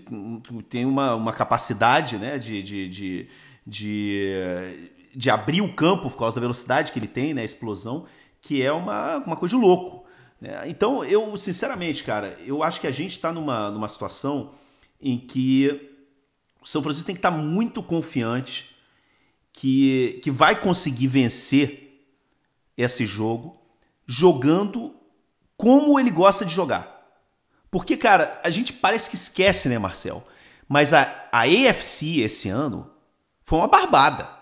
têm 0.69 0.86
uma, 0.86 1.15
uma 1.15 1.34
capacidade 1.34 2.17
né, 2.17 2.38
de, 2.38 2.62
de, 2.62 2.88
de, 2.88 3.28
de, 3.65 4.91
de 5.15 5.30
abrir 5.30 5.62
o 5.62 5.74
campo 5.74 6.10
por 6.10 6.17
causa 6.17 6.36
da 6.36 6.41
velocidade 6.41 6.91
que 6.91 7.00
ele 7.00 7.08
tem, 7.08 7.34
né, 7.34 7.41
a 7.41 7.45
explosão, 7.45 8.06
que 8.41 8.62
é 8.62 8.72
uma, 8.72 9.17
uma 9.17 9.36
coisa 9.36 9.56
de 9.56 9.62
louco. 9.62 10.06
Né? 10.39 10.63
Então, 10.67 11.04
eu, 11.04 11.36
sinceramente, 11.38 12.04
cara, 12.04 12.38
eu 12.45 12.63
acho 12.63 12.80
que 12.80 12.88
a 12.88 12.91
gente 12.91 13.12
está 13.12 13.32
numa, 13.32 13.69
numa 13.69 13.88
situação 13.88 14.52
em 15.02 15.17
que 15.17 15.91
o 16.62 16.67
São 16.67 16.82
Francisco 16.82 17.06
tem 17.06 17.15
que 17.15 17.19
estar 17.19 17.32
tá 17.32 17.38
muito 17.38 17.82
confiante 17.82 18.76
que, 19.52 20.19
que 20.24 20.32
vai 20.32 20.60
conseguir 20.60 21.08
vencer 21.08 22.06
esse 22.78 23.06
jogo 23.06 23.60
jogando 24.08 24.95
como 25.58 26.00
ele 26.00 26.10
gosta 26.10 26.45
de 26.45 26.54
jogar. 26.54 27.00
Porque, 27.69 27.98
cara, 27.98 28.39
a 28.43 28.50
gente 28.50 28.74
parece 28.74 29.10
que 29.10 29.15
esquece, 29.15 29.69
né, 29.69 29.78
Marcel? 29.78 30.26
Mas 30.67 30.93
a, 30.93 31.28
a 31.32 31.41
AFC 31.41 32.22
esse 32.22 32.50
ano 32.50 32.89
foi 33.43 33.60
uma 33.60 33.67
barbada. 33.67 34.38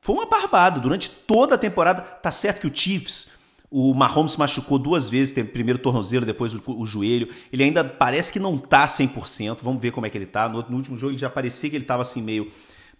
Foi 0.00 0.14
uma 0.14 0.26
barbada. 0.26 0.80
Durante 0.80 1.10
toda 1.10 1.54
a 1.54 1.58
temporada, 1.58 2.00
tá 2.00 2.32
certo 2.32 2.60
que 2.60 2.66
o 2.66 2.74
Chiefs, 2.74 3.30
o 3.70 3.94
Mahomes 3.94 4.36
machucou 4.36 4.78
duas 4.78 5.08
vezes, 5.08 5.32
teve 5.32 5.50
primeiro 5.50 5.78
o 5.78 5.82
tornozelo, 5.82 6.24
depois 6.24 6.54
o, 6.54 6.62
o, 6.66 6.86
joelho. 6.86 7.28
Ele 7.52 7.64
ainda 7.64 7.84
parece 7.84 8.32
que 8.32 8.38
não 8.38 8.58
tá 8.58 8.86
100%. 8.86 9.58
Vamos 9.62 9.80
ver 9.80 9.92
como 9.92 10.06
é 10.06 10.10
que 10.10 10.18
ele 10.18 10.26
tá. 10.26 10.48
No, 10.48 10.62
no 10.68 10.76
último 10.76 10.96
jogo 10.96 11.12
ele 11.12 11.18
já 11.18 11.30
parecia 11.30 11.68
que 11.70 11.76
ele 11.76 11.84
tava 11.84 12.02
assim 12.02 12.22
meio 12.22 12.50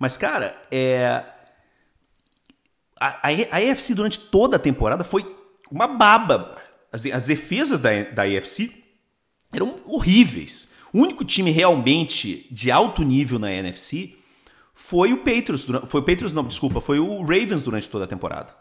mas, 0.00 0.16
cara, 0.16 0.58
é. 0.70 1.22
A, 2.98 3.28
a, 3.28 3.30
a 3.50 3.70
AFC 3.70 3.94
durante 3.94 4.18
toda 4.18 4.56
a 4.56 4.58
temporada 4.58 5.04
foi 5.04 5.36
uma 5.70 5.86
baba. 5.86 6.56
As, 6.90 7.04
as 7.04 7.26
defesas 7.26 7.78
da, 7.78 8.02
da 8.04 8.22
AFC 8.22 8.72
eram 9.52 9.78
horríveis. 9.84 10.70
O 10.92 11.00
único 11.00 11.22
time 11.22 11.50
realmente 11.50 12.48
de 12.50 12.70
alto 12.70 13.02
nível 13.02 13.38
na 13.38 13.52
NFC 13.52 14.16
foi 14.80 15.12
o 15.12 15.18
Patriots. 15.18 15.66
Foi 15.88 16.00
o 16.00 16.04
Patriots, 16.04 16.32
não, 16.32 16.42
desculpa, 16.42 16.80
foi 16.80 16.98
o 16.98 17.20
Ravens 17.20 17.62
durante 17.62 17.88
toda 17.88 18.06
a 18.06 18.08
temporada. 18.08 18.56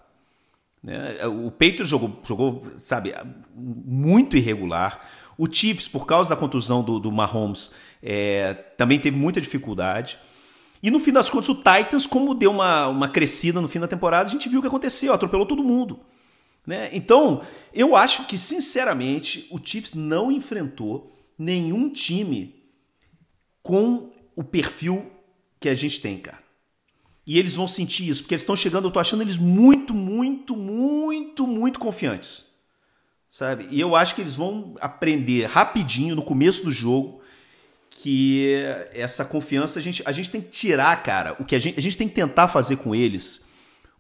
Né? 0.84 1.26
O 1.26 1.50
Patriots 1.50 1.88
jogou, 1.88 2.20
jogou, 2.24 2.64
sabe, 2.78 3.16
muito 3.56 4.36
irregular. 4.36 5.00
O 5.38 5.52
Chiefs, 5.52 5.88
por 5.88 6.06
causa 6.06 6.30
da 6.30 6.36
contusão 6.36 6.84
do, 6.84 7.00
do 7.00 7.10
Mahomes, 7.10 7.72
é, 8.04 8.54
também 8.54 9.00
teve 9.00 9.18
muita 9.18 9.40
dificuldade. 9.40 10.20
E 10.84 10.92
no 10.92 11.00
fim 11.00 11.14
das 11.14 11.30
contas, 11.30 11.48
o 11.48 11.56
Titans, 11.56 12.06
como 12.06 12.36
deu 12.36 12.52
uma, 12.52 12.90
uma 12.90 13.08
crescida 13.08 13.62
no 13.62 13.70
fim 13.70 13.80
da 13.80 13.88
temporada, 13.88 14.28
a 14.28 14.32
gente 14.32 14.50
viu 14.50 14.60
o 14.60 14.62
que 14.62 14.68
aconteceu, 14.68 15.14
atropelou 15.14 15.46
todo 15.46 15.64
mundo. 15.64 16.02
Né? 16.68 16.90
Então, 16.92 17.42
eu 17.74 17.96
acho 17.96 18.28
que, 18.28 18.38
sinceramente, 18.38 19.48
o 19.50 19.58
Chiefs 19.58 19.94
não 19.94 20.30
enfrentou 20.30 21.16
nenhum 21.38 21.90
time 21.90 22.62
com 23.64 24.10
o 24.36 24.44
perfil 24.44 25.10
que 25.60 25.70
a 25.70 25.74
gente 25.74 26.00
tem, 26.02 26.18
cara. 26.18 26.40
E 27.26 27.38
eles 27.38 27.56
vão 27.56 27.68
sentir 27.68 28.08
isso, 28.10 28.24
porque 28.24 28.34
eles 28.34 28.42
estão 28.42 28.56
chegando, 28.56 28.88
eu 28.88 28.92
tô 28.92 29.00
achando 29.00 29.22
eles 29.22 29.38
muito, 29.38 29.94
muito, 29.94 30.56
muito, 30.56 31.46
muito 31.46 31.80
confiantes. 31.80 32.48
Sabe? 33.30 33.68
E 33.70 33.80
eu 33.80 33.96
acho 33.96 34.16
que 34.16 34.22
eles 34.22 34.36
vão 34.36 34.76
aprender 34.82 35.46
rapidinho 35.46 36.16
no 36.16 36.24
começo 36.24 36.64
do 36.64 36.72
jogo 36.72 37.22
que 37.92 38.56
essa 38.94 39.26
confiança 39.26 39.78
a 39.78 39.82
gente, 39.82 40.02
a 40.06 40.12
gente 40.12 40.30
tem 40.30 40.42
que 40.42 40.50
tirar, 40.50 41.04
cara, 41.04 41.36
o 41.40 41.46
que 41.46 41.54
a 41.54 41.60
gente, 41.60 41.78
a 41.78 41.82
gente 41.82 41.98
tem 41.98 42.08
que 42.08 42.16
tentar 42.16 42.48
fazer 42.48 42.78
com 42.78 42.96
eles 42.96 43.42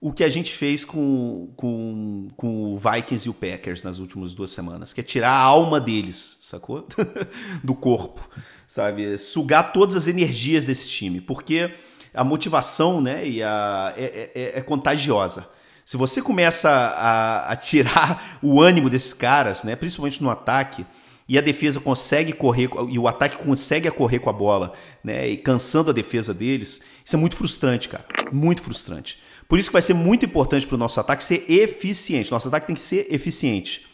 o 0.01 0.13
que 0.13 0.23
a 0.23 0.29
gente 0.29 0.53
fez 0.53 0.85
com, 0.85 1.51
com, 1.57 2.29
com 2.37 2.73
o 2.73 2.77
Vikings 2.77 3.27
e 3.27 3.29
o 3.29 3.33
Packers 3.33 3.83
nas 3.83 3.99
últimas 3.99 4.33
duas 4.33 4.51
semanas, 4.51 4.93
que 4.93 5.01
é 5.01 5.03
tirar 5.03 5.31
a 5.31 5.41
alma 5.41 5.79
deles, 5.79 6.37
sacou? 6.39 6.87
do 7.63 7.75
corpo, 7.75 8.27
sabe? 8.65 9.17
Sugar 9.17 9.73
todas 9.73 9.95
as 9.95 10.07
energias 10.07 10.65
desse 10.65 10.89
time, 10.89 11.19
porque 11.19 11.73
a 12.13 12.23
motivação 12.23 13.01
né, 13.01 13.27
e 13.27 13.43
a, 13.43 13.93
é, 13.97 14.31
é, 14.33 14.59
é 14.59 14.61
contagiosa. 14.61 15.47
Se 15.83 15.97
você 15.97 16.21
começa 16.21 16.69
a, 16.69 17.51
a, 17.51 17.55
tirar 17.57 18.39
o 18.41 18.61
ânimo 18.61 18.89
desses 18.89 19.13
caras, 19.13 19.63
né, 19.63 19.75
principalmente 19.75 20.23
no 20.23 20.29
ataque, 20.29 20.85
e 21.27 21.37
a 21.37 21.41
defesa 21.41 21.79
consegue 21.79 22.31
correr, 22.33 22.69
e 22.89 22.97
o 22.97 23.07
ataque 23.07 23.37
consegue 23.37 23.91
correr 23.91 24.19
com 24.19 24.29
a 24.29 24.33
bola, 24.33 24.73
né, 25.03 25.27
e 25.27 25.37
cansando 25.37 25.91
a 25.91 25.93
defesa 25.93 26.33
deles, 26.33 26.81
isso 27.03 27.15
é 27.15 27.19
muito 27.19 27.35
frustrante, 27.35 27.89
cara. 27.89 28.05
Muito 28.31 28.61
frustrante. 28.61 29.19
Por 29.49 29.57
isso 29.57 29.69
que 29.69 29.73
vai 29.73 29.81
ser 29.81 29.95
muito 29.95 30.27
importante 30.27 30.67
para 30.67 30.75
o 30.75 30.77
nosso 30.77 30.99
ataque 30.99 31.23
ser 31.23 31.43
eficiente. 31.51 32.31
Nosso 32.31 32.47
ataque 32.47 32.67
tem 32.67 32.75
que 32.75 32.81
ser 32.81 33.07
eficiente. 33.09 33.87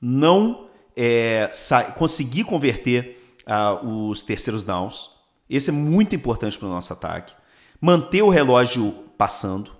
Não 0.00 0.68
é, 0.96 1.50
conseguir 1.96 2.44
converter 2.44 3.22
uh, 3.46 4.08
os 4.08 4.22
terceiros 4.22 4.64
downs. 4.64 5.10
Esse 5.50 5.68
é 5.68 5.72
muito 5.72 6.16
importante 6.16 6.58
para 6.58 6.66
o 6.66 6.70
nosso 6.70 6.94
ataque 6.94 7.34
manter 7.78 8.22
o 8.22 8.30
relógio 8.30 8.90
passando, 9.18 9.72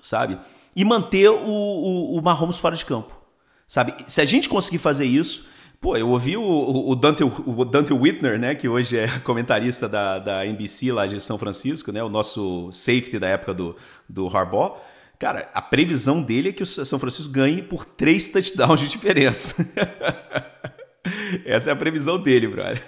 sabe? 0.00 0.36
E 0.74 0.84
manter 0.84 1.28
o, 1.28 1.46
o, 1.46 2.18
o 2.18 2.22
Mahomes 2.22 2.58
fora 2.58 2.74
de 2.74 2.84
campo, 2.84 3.16
sabe? 3.68 3.94
Se 4.08 4.20
a 4.20 4.24
gente 4.24 4.48
conseguir 4.48 4.78
fazer 4.78 5.04
isso, 5.04 5.46
Pô, 5.84 5.98
eu 5.98 6.08
ouvi 6.08 6.34
o, 6.34 6.42
o, 6.42 6.96
Dante, 6.96 7.22
o 7.22 7.62
Dante 7.62 7.92
Whitner, 7.92 8.38
né, 8.38 8.54
que 8.54 8.66
hoje 8.66 8.96
é 8.96 9.06
comentarista 9.20 9.86
da, 9.86 10.18
da 10.18 10.46
NBC 10.46 10.90
lá 10.90 11.06
de 11.06 11.20
São 11.20 11.36
Francisco, 11.36 11.92
né, 11.92 12.02
o 12.02 12.08
nosso 12.08 12.72
safety 12.72 13.18
da 13.18 13.28
época 13.28 13.52
do, 13.52 13.76
do 14.08 14.26
Harbaugh. 14.34 14.78
Cara, 15.18 15.50
a 15.52 15.60
previsão 15.60 16.22
dele 16.22 16.48
é 16.48 16.52
que 16.52 16.62
o 16.62 16.66
São 16.66 16.98
Francisco 16.98 17.30
ganhe 17.30 17.60
por 17.60 17.84
três 17.84 18.28
touchdowns 18.28 18.80
de 18.80 18.88
diferença. 18.88 19.62
Essa 21.44 21.68
é 21.68 21.72
a 21.74 21.76
previsão 21.76 22.18
dele, 22.18 22.48
brother. 22.48 22.82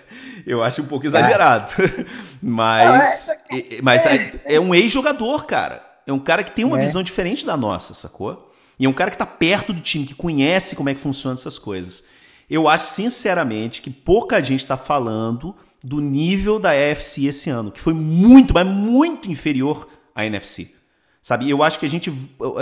Eu 0.47 0.63
acho 0.63 0.81
um 0.81 0.87
pouco 0.87 1.05
exagerado. 1.05 1.73
Mas, 2.41 3.29
é, 3.29 3.83
mas 3.83 4.07
é, 4.07 4.41
é 4.47 4.59
um 4.59 4.75
ex-jogador, 4.75 5.45
cara. 5.45 5.83
É 6.07 6.13
um 6.15 6.19
cara 6.19 6.43
que 6.43 6.53
tem 6.53 6.65
uma 6.65 6.79
é. 6.79 6.81
visão 6.81 7.03
diferente 7.03 7.45
da 7.45 7.59
nossa, 7.59 7.93
sacou? 7.93 8.51
E 8.79 8.87
é 8.87 8.89
um 8.89 8.93
cara 8.95 9.11
que 9.11 9.19
tá 9.19 9.27
perto 9.27 9.75
do 9.75 9.83
time, 9.83 10.07
que 10.07 10.15
conhece 10.15 10.75
como 10.75 10.89
é 10.89 10.95
que 10.95 11.01
funcionam 11.01 11.35
essas 11.35 11.59
coisas. 11.59 12.05
Eu 12.49 12.69
acho, 12.69 12.87
sinceramente, 12.95 13.83
que 13.83 13.91
pouca 13.91 14.43
gente 14.43 14.61
está 14.61 14.77
falando 14.77 15.55
do 15.83 16.01
nível 16.01 16.59
da 16.59 16.71
AFC 16.71 17.27
esse 17.27 17.51
ano, 17.51 17.71
que 17.71 17.81
foi 17.81 17.95
muito, 17.95 18.55
mas 18.55 18.67
muito 18.67 19.31
inferior 19.31 19.89
à 20.15 20.25
NFC. 20.25 20.73
Sabe? 21.21 21.51
Eu 21.51 21.63
acho 21.63 21.79
que 21.79 21.87
a 21.87 21.89
gente. 21.89 22.13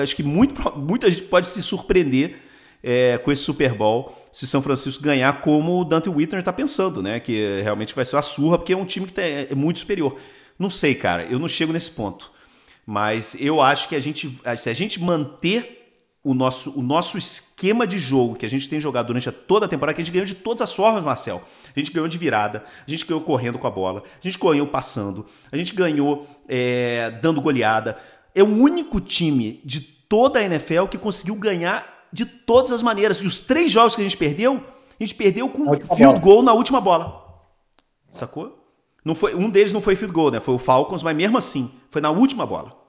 acho 0.02 0.16
que 0.16 0.22
muito, 0.22 0.78
muita 0.78 1.10
gente 1.10 1.24
pode 1.24 1.48
se 1.48 1.62
surpreender 1.62 2.36
é, 2.82 3.18
com 3.18 3.30
esse 3.30 3.42
Super 3.42 3.74
Bowl 3.74 4.14
se 4.30 4.46
São 4.46 4.60
Francisco 4.60 5.02
ganhar 5.02 5.40
como 5.40 5.80
o 5.80 5.84
Dante 5.84 6.08
Whitner 6.08 6.40
está 6.40 6.52
pensando, 6.52 7.02
né? 7.02 7.20
Que 7.20 7.60
realmente 7.62 7.94
vai 7.94 8.04
ser 8.04 8.16
uma 8.16 8.22
surra, 8.22 8.58
porque 8.58 8.72
é 8.72 8.76
um 8.76 8.84
time 8.84 9.06
que 9.06 9.12
tá, 9.12 9.22
é 9.22 9.54
muito 9.54 9.78
superior. 9.78 10.18
Não 10.58 10.68
sei, 10.68 10.94
cara, 10.94 11.24
eu 11.24 11.38
não 11.38 11.48
chego 11.48 11.72
nesse 11.72 11.90
ponto. 11.90 12.30
Mas 12.86 13.36
eu 13.40 13.60
acho 13.60 13.88
que 13.88 13.96
a 13.96 14.00
gente, 14.00 14.38
se 14.56 14.68
a 14.68 14.74
gente 14.74 15.00
manter 15.00 15.73
o 16.24 16.32
nosso, 16.32 16.76
o 16.76 16.82
nosso 16.82 17.18
esquema 17.18 17.86
de 17.86 17.98
jogo 17.98 18.34
que 18.34 18.46
a 18.46 18.48
gente 18.48 18.66
tem 18.66 18.80
jogado 18.80 19.08
durante 19.08 19.30
toda 19.30 19.66
a 19.66 19.68
temporada, 19.68 19.94
que 19.94 20.00
a 20.00 20.04
gente 20.04 20.12
ganhou 20.12 20.24
de 20.24 20.34
todas 20.34 20.62
as 20.62 20.74
formas, 20.74 21.04
Marcel. 21.04 21.42
A 21.76 21.78
gente 21.78 21.92
ganhou 21.92 22.08
de 22.08 22.16
virada, 22.16 22.64
a 22.86 22.90
gente 22.90 23.04
ganhou 23.04 23.20
correndo 23.20 23.58
com 23.58 23.66
a 23.66 23.70
bola, 23.70 24.02
a 24.02 24.26
gente 24.26 24.38
ganhou 24.38 24.66
passando, 24.66 25.26
a 25.52 25.56
gente 25.56 25.74
ganhou 25.74 26.26
é, 26.48 27.10
dando 27.10 27.42
goleada. 27.42 27.98
É 28.34 28.42
o 28.42 28.46
único 28.46 29.00
time 29.00 29.60
de 29.64 29.82
toda 29.82 30.38
a 30.38 30.42
NFL 30.42 30.86
que 30.86 30.96
conseguiu 30.96 31.36
ganhar 31.36 32.08
de 32.10 32.24
todas 32.24 32.72
as 32.72 32.82
maneiras. 32.82 33.18
E 33.18 33.26
os 33.26 33.40
três 33.40 33.70
jogos 33.70 33.94
que 33.94 34.00
a 34.00 34.04
gente 34.04 34.16
perdeu, 34.16 34.64
a 34.98 35.04
gente 35.04 35.14
perdeu 35.14 35.46
com 35.50 35.76
field 35.76 35.98
bola. 35.98 36.18
goal 36.18 36.42
na 36.42 36.54
última 36.54 36.80
bola. 36.80 37.22
Sacou? 38.10 38.64
Não 39.04 39.14
foi, 39.14 39.34
um 39.34 39.50
deles 39.50 39.74
não 39.74 39.82
foi 39.82 39.94
field 39.94 40.14
goal, 40.14 40.30
né? 40.30 40.40
Foi 40.40 40.54
o 40.54 40.58
Falcons, 40.58 41.02
mas 41.02 41.14
mesmo 41.14 41.36
assim, 41.36 41.70
foi 41.90 42.00
na 42.00 42.10
última 42.10 42.46
bola. 42.46 42.83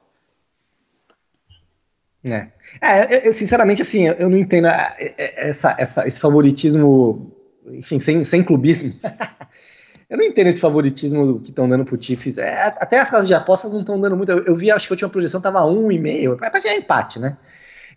É, 2.26 2.48
é 2.82 3.16
eu, 3.16 3.20
eu, 3.26 3.34
sinceramente, 3.34 3.82
assim, 3.82 4.08
eu 4.08 4.30
não 4.30 4.38
entendo 4.38 4.68
é, 4.68 4.96
é, 5.00 5.50
essa, 5.50 5.76
essa, 5.78 6.08
esse 6.08 6.20
favoritismo, 6.20 7.32
enfim, 7.68 8.00
sem, 8.00 8.24
sem 8.24 8.44
clubismo. 8.44 8.94
eu 10.10 10.18
não 10.18 10.26
entendo 10.26 10.48
esse 10.48 10.60
favoritismo 10.60 11.40
que 11.40 11.50
estão 11.50 11.70
dando 11.70 11.86
pro 11.86 12.02
Chiefs. 12.02 12.38
É, 12.38 12.76
até 12.80 13.00
as 13.00 13.10
casas 13.10 13.28
de 13.28 13.34
apostas 13.34 13.72
não 13.72 13.82
estão 13.82 14.00
dando 14.00 14.18
muito. 14.18 14.32
Eu, 14.32 14.44
eu 14.46 14.56
vi, 14.56 14.72
acho 14.72 14.88
que 14.88 14.94
a 14.94 14.96
última 14.96 15.10
projeção 15.10 15.40
tava 15.40 15.62
1,5. 15.62 16.38
Mas 16.52 16.66
é 16.66 16.76
empate, 16.76 17.20
né? 17.20 17.38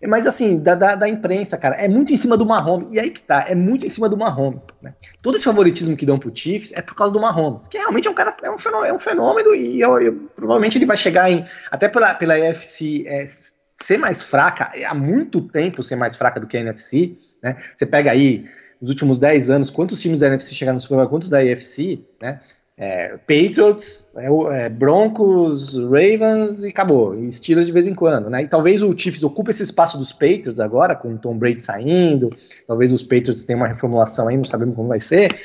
Mas 0.07 0.29
assim, 0.29 0.63
da, 0.63 0.77
da, 0.77 0.95
da, 0.95 1.09
imprensa, 1.09 1.59
cara, 1.59 1.75
é 1.75 1.89
muito 1.89 2.13
em 2.13 2.17
cima 2.17 2.37
do 2.37 2.47
Mahomes. 2.47 2.95
E 2.95 3.01
aí 3.01 3.11
que 3.11 3.21
tá, 3.21 3.47
é 3.49 3.55
muito 3.55 3.85
em 3.85 3.89
cima 3.89 4.09
do 4.09 4.17
Mahomes. 4.17 4.69
Né? 4.81 4.95
Todo 5.21 5.37
esse 5.37 5.45
favoritismo 5.45 5.97
que 5.97 6.07
dão 6.07 6.19
pro 6.19 6.31
Chiefs 6.33 6.73
é 6.73 6.81
por 6.81 6.95
causa 6.95 7.13
do 7.13 7.19
Mahomes, 7.19 7.67
que 7.67 7.77
realmente 7.77 8.07
é 8.07 8.11
um 8.11 8.15
cara, 8.15 8.37
é 8.45 8.51
um 8.51 8.59
fenômeno, 8.59 8.93
é 8.93 8.95
um 8.95 8.99
fenômeno 8.99 9.55
e 9.55 9.81
eu, 9.81 10.01
eu, 10.01 10.13
provavelmente 10.37 10.79
ele 10.79 10.87
vai 10.87 10.97
chegar 10.97 11.29
em. 11.31 11.45
Até 11.69 11.89
pela, 11.89 12.15
pela 12.15 12.35
UFC 12.35 13.03
é, 13.07 13.27
ser 13.81 13.99
mais 13.99 14.23
fraca, 14.23 14.73
há 14.87 14.95
muito 14.95 15.41
tempo 15.41 15.83
ser 15.83 15.97
mais 15.97 16.17
fraca 16.17 16.41
do 16.41 16.47
que 16.47 16.57
a 16.57 16.61
NFC. 16.61 17.15
Né? 17.43 17.57
Você 17.75 17.87
pega 17.87 18.11
aí, 18.11 18.45
nos 18.81 18.91
últimos 18.91 19.19
10 19.19 19.51
anos, 19.51 19.71
quantos 19.71 20.01
times 20.01 20.21
da 20.21 20.27
NFC 20.27 20.55
chegaram 20.55 20.75
no 20.75 20.81
Super 20.81 20.97
Bowl, 20.97 21.09
quantos 21.09 21.31
da 21.31 21.39
AFC, 21.39 22.01
né? 22.21 22.41
É, 22.81 23.17
Patriots, 23.17 24.13
é, 24.17 24.29
é, 24.57 24.69
Broncos, 24.69 25.77
Ravens 25.77 26.63
e 26.63 26.69
acabou. 26.69 27.13
E 27.13 27.29
de 27.29 27.73
vez 27.73 27.89
em 27.89 27.95
quando, 27.95 28.31
né? 28.31 28.45
E 28.45 28.47
talvez 28.47 28.85
o 28.85 28.97
Chiefs 28.97 29.25
ocupe 29.25 29.51
esse 29.51 29.65
espaço 29.65 29.99
dos 29.99 30.13
Patriots 30.13 30.61
agora, 30.61 30.95
com 30.95 31.13
o 31.13 31.19
Tom 31.19 31.37
Brady 31.37 31.61
saindo. 31.61 32.31
Talvez 32.69 32.93
os 32.93 33.03
Patriots 33.03 33.45
tenham 33.45 33.61
uma 33.61 33.67
reformulação 33.67 34.29
aí, 34.29 34.37
não 34.37 34.45
sabemos 34.45 34.77
como 34.77 34.87
vai 34.87 35.01
ser. 35.01 35.37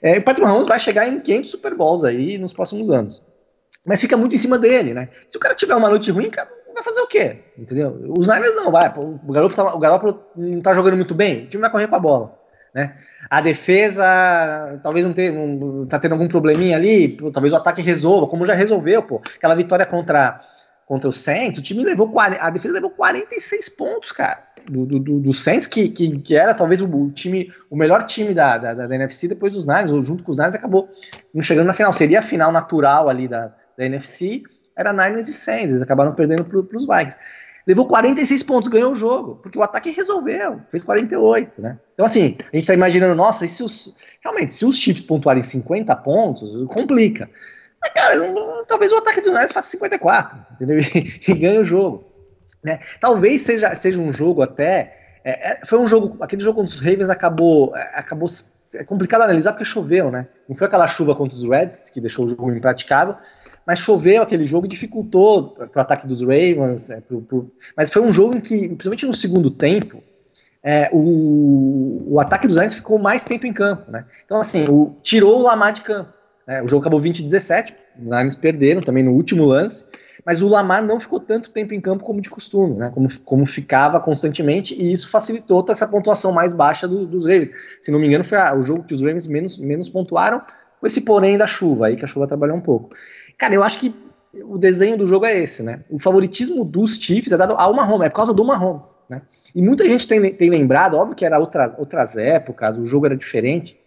É, 0.00 0.18
o 0.18 0.22
Patrick 0.22 0.46
Mahomes 0.46 0.68
vai 0.68 0.78
chegar 0.78 1.08
em 1.08 1.18
500 1.18 1.50
Super 1.50 1.74
Bowls 1.74 2.04
aí 2.04 2.38
nos 2.38 2.52
próximos 2.52 2.88
anos. 2.88 3.20
Mas 3.84 4.00
fica 4.00 4.16
muito 4.16 4.36
em 4.36 4.38
cima 4.38 4.56
dele, 4.56 4.94
né? 4.94 5.08
Se 5.28 5.36
o 5.36 5.40
cara 5.40 5.56
tiver 5.56 5.74
uma 5.74 5.88
noite 5.88 6.12
ruim, 6.12 6.30
cara, 6.30 6.48
vai 6.76 6.84
fazer 6.84 7.00
o 7.00 7.06
quê? 7.06 7.38
Entendeu? 7.58 8.14
Os 8.16 8.28
Niners 8.28 8.54
não, 8.54 8.70
vai. 8.70 8.92
O 8.96 9.32
Garoppolo, 9.32 9.54
tá, 9.54 9.74
o 9.74 9.78
Garoppolo 9.78 10.24
não 10.36 10.60
tá 10.60 10.74
jogando 10.74 10.96
muito 10.96 11.14
bem, 11.14 11.44
o 11.44 11.48
time 11.48 11.60
vai 11.62 11.70
correr 11.70 11.88
com 11.88 11.96
a 11.96 12.00
bola. 12.00 12.38
Né? 12.74 12.94
A 13.30 13.40
defesa 13.40 14.78
talvez 14.82 15.04
não, 15.04 15.14
tenha, 15.14 15.32
não 15.32 15.86
tá 15.86 15.98
tendo 15.98 16.12
algum 16.12 16.28
probleminha 16.28 16.76
ali, 16.76 17.16
talvez 17.32 17.54
o 17.54 17.56
ataque 17.56 17.80
resolva, 17.80 18.26
como 18.26 18.44
já 18.44 18.52
resolveu, 18.52 19.02
pô. 19.02 19.22
Aquela 19.34 19.54
vitória 19.54 19.86
contra, 19.86 20.38
contra 20.84 21.08
o 21.08 21.12
Saints, 21.12 21.58
o 21.58 21.62
time 21.62 21.82
levou 21.82 22.12
a 22.20 22.50
defesa 22.50 22.74
levou 22.74 22.90
46 22.90 23.70
pontos, 23.70 24.12
cara. 24.12 24.44
Do, 24.68 24.84
do, 24.84 25.20
do 25.20 25.32
Saints, 25.32 25.66
que, 25.66 25.88
que, 25.88 26.18
que, 26.18 26.36
era 26.36 26.52
talvez 26.52 26.82
o, 26.82 27.08
time, 27.12 27.52
o 27.70 27.76
melhor 27.76 28.02
time 28.02 28.34
da, 28.34 28.58
da, 28.58 28.74
da, 28.74 28.94
NFC 28.96 29.28
depois 29.28 29.54
dos 29.54 29.64
Niners, 29.64 29.92
ou 29.92 30.02
junto 30.02 30.24
com 30.24 30.32
os 30.32 30.38
Niners, 30.38 30.56
acabou 30.56 30.88
não 31.32 31.40
chegando 31.40 31.68
na 31.68 31.72
final. 31.72 31.92
Seria 31.92 32.18
a 32.18 32.22
final 32.22 32.50
natural 32.50 33.08
ali 33.08 33.28
da, 33.28 33.54
da 33.78 33.86
NFC, 33.86 34.42
era 34.76 34.92
Niners 34.92 35.28
e 35.28 35.32
Saints, 35.32 35.70
eles 35.70 35.82
acabaram 35.82 36.14
perdendo 36.14 36.44
para 36.44 36.58
os 36.58 36.86
Vikings 36.86 37.16
levou 37.66 37.86
46 37.86 38.42
pontos, 38.44 38.68
ganhou 38.68 38.92
o 38.92 38.94
jogo, 38.94 39.40
porque 39.42 39.58
o 39.58 39.62
ataque 39.62 39.90
resolveu, 39.90 40.60
fez 40.70 40.82
48, 40.84 41.60
né? 41.60 41.78
Então, 41.94 42.06
assim, 42.06 42.36
a 42.52 42.56
gente 42.56 42.66
tá 42.66 42.74
imaginando, 42.74 43.14
nossa, 43.14 43.44
e 43.44 43.48
se 43.48 43.62
os. 43.62 43.96
Realmente, 44.22 44.54
se 44.54 44.64
os 44.64 44.76
Chiefs 44.76 45.02
pontuarem 45.02 45.42
50 45.42 45.94
pontos, 45.96 46.54
complica. 46.68 47.28
Mas, 47.80 47.92
cara, 47.92 48.14
talvez 48.68 48.92
o 48.92 48.96
ataque 48.96 49.20
do 49.20 49.30
Niners 49.30 49.52
faça 49.52 49.70
54, 49.70 50.38
entendeu? 50.54 50.78
E, 50.94 51.30
e 51.30 51.34
ganhe 51.34 51.58
o 51.58 51.64
jogo. 51.64 52.04
Né? 52.62 52.80
Talvez 53.00 53.42
seja, 53.42 53.74
seja 53.74 54.00
um 54.00 54.12
jogo 54.12 54.42
até. 54.42 55.20
É, 55.24 55.52
é, 55.52 55.60
foi 55.64 55.78
um 55.78 55.86
jogo. 55.86 56.16
Aquele 56.22 56.42
jogo 56.42 56.60
contra 56.60 56.74
os 56.74 56.80
Ravens 56.80 57.10
acabou. 57.10 57.76
É, 57.76 57.98
acabou 57.98 58.28
é 58.74 58.82
complicado 58.82 59.22
analisar 59.22 59.52
porque 59.52 59.64
choveu, 59.64 60.10
né? 60.10 60.26
Não 60.48 60.56
foi 60.56 60.66
aquela 60.66 60.88
chuva 60.88 61.14
contra 61.14 61.36
os 61.36 61.48
Reds 61.48 61.88
que 61.88 62.00
deixou 62.00 62.26
o 62.26 62.28
jogo 62.28 62.52
impraticável, 62.52 63.16
mas 63.66 63.80
choveu 63.80 64.22
aquele 64.22 64.46
jogo 64.46 64.68
dificultou 64.68 65.48
pro 65.50 65.80
ataque 65.80 66.06
dos 66.06 66.20
Ravens. 66.20 66.88
É, 66.88 67.00
pro, 67.00 67.20
pro... 67.20 67.50
Mas 67.76 67.90
foi 67.90 68.00
um 68.00 68.12
jogo 68.12 68.36
em 68.36 68.40
que, 68.40 68.68
principalmente 68.68 69.06
no 69.06 69.12
segundo 69.12 69.50
tempo, 69.50 70.02
é, 70.62 70.88
o, 70.92 72.14
o 72.14 72.20
ataque 72.20 72.46
dos 72.46 72.56
Lions 72.56 72.74
ficou 72.74 72.98
mais 72.98 73.24
tempo 73.24 73.46
em 73.46 73.52
campo, 73.52 73.90
né? 73.90 74.04
Então, 74.24 74.38
assim, 74.38 74.68
o, 74.68 74.96
tirou 75.02 75.40
o 75.40 75.42
Lamar 75.42 75.72
de 75.72 75.80
campo. 75.80 76.12
Né? 76.46 76.62
O 76.62 76.68
jogo 76.68 76.82
acabou 76.82 77.00
20-17, 77.00 77.72
os 77.98 78.04
Lions 78.04 78.36
perderam 78.36 78.80
também 78.80 79.02
no 79.02 79.12
último 79.12 79.44
lance, 79.44 79.90
mas 80.24 80.42
o 80.42 80.48
Lamar 80.48 80.84
não 80.84 81.00
ficou 81.00 81.18
tanto 81.18 81.50
tempo 81.50 81.74
em 81.74 81.80
campo 81.80 82.04
como 82.04 82.20
de 82.20 82.30
costume, 82.30 82.76
né? 82.76 82.90
Como, 82.92 83.08
como 83.24 83.46
ficava 83.46 83.98
constantemente, 84.00 84.74
e 84.74 84.90
isso 84.92 85.08
facilitou 85.08 85.64
essa 85.68 85.88
pontuação 85.88 86.32
mais 86.32 86.52
baixa 86.52 86.86
do, 86.86 87.04
dos 87.04 87.24
Ravens. 87.24 87.50
Se 87.80 87.90
não 87.90 87.98
me 87.98 88.06
engano, 88.06 88.24
foi 88.24 88.38
o 88.38 88.62
jogo 88.62 88.84
que 88.84 88.94
os 88.94 89.00
Ravens 89.00 89.26
menos, 89.26 89.58
menos 89.58 89.88
pontuaram, 89.88 90.40
com 90.80 90.86
esse 90.86 91.02
porém 91.02 91.38
da 91.38 91.46
chuva, 91.46 91.86
aí 91.86 91.96
que 91.96 92.04
a 92.04 92.08
chuva 92.08 92.26
trabalhou 92.26 92.56
um 92.56 92.60
pouco. 92.60 92.90
Cara, 93.38 93.54
eu 93.54 93.62
acho 93.62 93.78
que 93.78 93.94
o 94.44 94.58
desenho 94.58 94.96
do 94.96 95.06
jogo 95.06 95.26
é 95.26 95.38
esse, 95.38 95.62
né? 95.62 95.84
O 95.90 95.98
favoritismo 95.98 96.64
dos 96.64 96.96
Chiefs 96.96 97.32
é 97.32 97.36
dado 97.36 97.54
ao 97.54 97.74
Mahomes, 97.74 98.06
é 98.06 98.10
por 98.10 98.16
causa 98.16 98.34
do 98.34 98.44
Mahomes, 98.44 98.96
né? 99.08 99.22
E 99.54 99.62
muita 99.62 99.84
gente 99.84 100.06
tem, 100.06 100.32
tem 100.32 100.50
lembrado, 100.50 100.96
óbvio 100.96 101.16
que 101.16 101.24
era 101.24 101.38
outra, 101.38 101.74
outras 101.78 102.16
épocas, 102.16 102.78
o 102.78 102.84
jogo 102.84 103.06
era 103.06 103.16
diferente, 103.16 103.78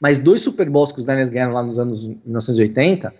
mas 0.00 0.18
dois 0.18 0.40
Super 0.42 0.70
Bowls 0.70 0.92
que 0.92 1.00
os 1.00 1.06
Niners 1.06 1.28
ganharam 1.28 1.52
lá 1.52 1.62
nos 1.62 1.78
anos 1.78 2.06
1980, 2.06 3.12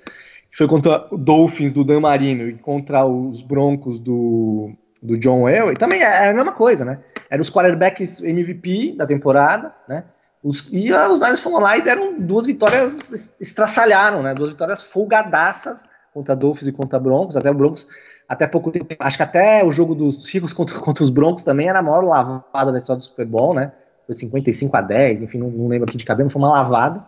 que 0.50 0.56
foi 0.56 0.68
contra 0.68 1.06
o 1.10 1.18
Dolphins 1.18 1.72
do 1.72 1.84
Dan 1.84 2.00
Marino 2.00 2.48
e 2.48 2.54
contra 2.54 3.04
os 3.04 3.42
Broncos 3.42 3.98
do, 3.98 4.70
do 5.02 5.18
John 5.18 5.48
Elway, 5.48 5.76
também 5.76 6.00
é 6.00 6.28
a 6.28 6.34
mesma 6.34 6.52
coisa, 6.52 6.84
né? 6.84 7.00
Eram 7.28 7.42
os 7.42 7.50
quarterbacks 7.50 8.22
MVP 8.22 8.94
da 8.96 9.06
temporada, 9.06 9.74
né? 9.88 10.04
Os, 10.42 10.72
e 10.72 10.92
os 10.92 11.20
Niners 11.20 11.40
foram 11.40 11.58
lá 11.58 11.76
e 11.76 11.82
deram 11.82 12.20
duas 12.20 12.46
vitórias, 12.46 13.36
estraçalharam, 13.40 14.22
né? 14.22 14.34
Duas 14.34 14.50
vitórias 14.50 14.82
folgadaças 14.82 15.88
contra 16.12 16.36
Dolphins 16.36 16.68
e 16.68 16.72
contra 16.72 16.98
Broncos, 16.98 17.36
até 17.36 17.50
o 17.50 17.54
Broncos, 17.54 17.88
até 18.28 18.46
pouco 18.46 18.70
tempo, 18.70 18.86
acho 18.98 19.16
que 19.16 19.22
até 19.22 19.64
o 19.64 19.70
jogo 19.70 19.94
dos 19.94 20.28
Ricos 20.28 20.52
contra, 20.52 20.78
contra 20.80 21.02
os 21.04 21.10
Broncos 21.10 21.44
também 21.44 21.68
era 21.68 21.80
a 21.80 21.82
maior 21.82 22.04
lavada 22.04 22.72
da 22.72 22.78
história 22.78 22.98
do 22.98 23.04
Super 23.04 23.26
Bowl, 23.26 23.54
né? 23.54 23.72
Foi 24.06 24.14
55 24.14 24.76
a 24.76 24.80
10, 24.80 25.22
enfim, 25.22 25.38
não, 25.38 25.50
não 25.50 25.68
lembro 25.68 25.88
aqui 25.88 25.96
de 25.96 26.04
cabeça, 26.04 26.30
foi 26.30 26.40
uma 26.40 26.50
lavada. 26.50 27.04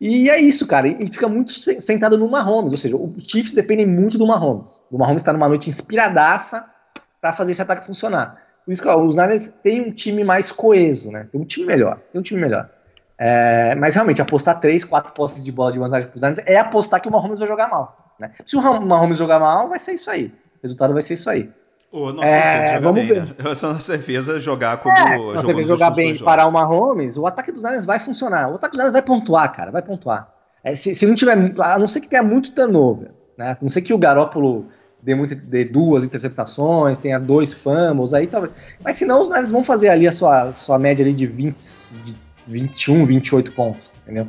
E 0.00 0.30
é 0.30 0.40
isso, 0.40 0.66
cara, 0.66 0.86
e 0.86 1.06
fica 1.08 1.28
muito 1.28 1.50
sentado 1.50 2.16
no 2.16 2.30
Mahomes, 2.30 2.72
ou 2.72 2.78
seja, 2.78 2.96
os 2.96 3.24
Chiefs 3.24 3.52
dependem 3.52 3.84
muito 3.84 4.16
do 4.16 4.26
Mahomes. 4.26 4.80
O 4.90 4.96
Mahomes 4.96 5.22
está 5.22 5.32
numa 5.32 5.48
noite 5.48 5.68
inspiradaça 5.68 6.72
para 7.20 7.32
fazer 7.32 7.52
esse 7.52 7.62
ataque 7.62 7.84
funcionar. 7.84 8.47
Por 8.68 8.72
isso 8.72 8.82
que 8.82 8.88
ó, 8.88 9.02
os 9.02 9.16
Niners 9.16 9.48
têm 9.48 9.80
um 9.80 9.90
time 9.90 10.22
mais 10.22 10.52
coeso, 10.52 11.10
né? 11.10 11.26
Tem 11.32 11.40
um 11.40 11.44
time 11.46 11.64
melhor, 11.64 12.00
tem 12.12 12.20
um 12.20 12.22
time 12.22 12.38
melhor. 12.38 12.68
É, 13.16 13.74
mas 13.76 13.94
realmente, 13.94 14.20
apostar 14.20 14.60
3, 14.60 14.84
4 14.84 15.14
posses 15.14 15.42
de 15.42 15.50
bola 15.50 15.72
de 15.72 15.78
vantagem 15.78 16.06
para 16.06 16.16
os 16.16 16.20
Niners 16.20 16.46
é 16.46 16.58
apostar 16.58 17.00
que 17.00 17.08
o 17.08 17.10
Mahomes 17.10 17.38
vai 17.38 17.48
jogar 17.48 17.70
mal. 17.70 18.14
Né? 18.20 18.30
Se 18.44 18.56
o 18.56 18.60
Mahomes 18.60 19.16
jogar 19.16 19.40
mal, 19.40 19.70
vai 19.70 19.78
ser 19.78 19.92
isso 19.92 20.10
aí. 20.10 20.26
O 20.26 20.62
resultado 20.62 20.92
vai 20.92 21.00
ser 21.00 21.14
isso 21.14 21.30
aí. 21.30 21.50
O 21.90 22.12
nossa 22.12 22.28
é, 22.28 22.58
defesa 22.58 22.74
jogar 22.74 22.80
vamos 22.80 23.00
bem, 23.00 23.08
ver. 23.08 23.24
né? 23.24 23.34
Essa 23.50 23.72
nossa 23.72 23.96
defesa 23.96 24.38
jogar 24.38 24.76
como 24.82 24.94
é, 24.94 25.16
nossa 25.16 25.46
defesa 25.46 25.68
jogar 25.68 25.90
bem 25.92 26.14
e 26.16 26.22
parar 26.22 26.46
o 26.46 26.52
Mahomes, 26.52 27.16
o 27.16 27.26
ataque 27.26 27.50
dos 27.50 27.62
Niners 27.62 27.86
vai 27.86 27.98
funcionar. 27.98 28.52
O 28.52 28.56
ataque 28.56 28.72
dos 28.72 28.80
Niners 28.80 28.92
vai 28.92 29.00
pontuar, 29.02 29.50
cara, 29.56 29.70
vai 29.70 29.80
pontuar. 29.80 30.30
É, 30.62 30.74
se, 30.74 30.94
se, 30.94 31.06
não 31.06 31.14
tiver, 31.14 31.54
a 31.58 31.78
não 31.78 31.88
ser 31.88 32.02
que 32.02 32.08
tenha 32.08 32.22
muito 32.22 32.50
turnover, 32.50 33.12
né? 33.38 33.52
A 33.52 33.58
não 33.62 33.70
ser 33.70 33.80
que 33.80 33.94
o 33.94 33.98
Garópolo 33.98 34.66
dê, 35.02 35.14
muito, 35.14 35.34
dê 35.34 35.64
duas 35.64 36.04
interceptações, 36.04 36.98
tenha 36.98 37.18
dois 37.18 37.52
fumbles, 37.52 38.14
aí 38.14 38.26
talvez. 38.26 38.52
Mas 38.82 38.96
senão 38.96 39.22
os 39.22 39.28
Niners 39.28 39.50
vão 39.50 39.64
fazer 39.64 39.88
ali 39.88 40.06
a 40.06 40.12
sua, 40.12 40.52
sua 40.52 40.78
média 40.78 41.04
ali 41.04 41.14
de, 41.14 41.26
20, 41.26 41.56
de 42.04 42.16
21, 42.46 43.04
28 43.04 43.52
pontos, 43.52 43.90
entendeu? 44.02 44.26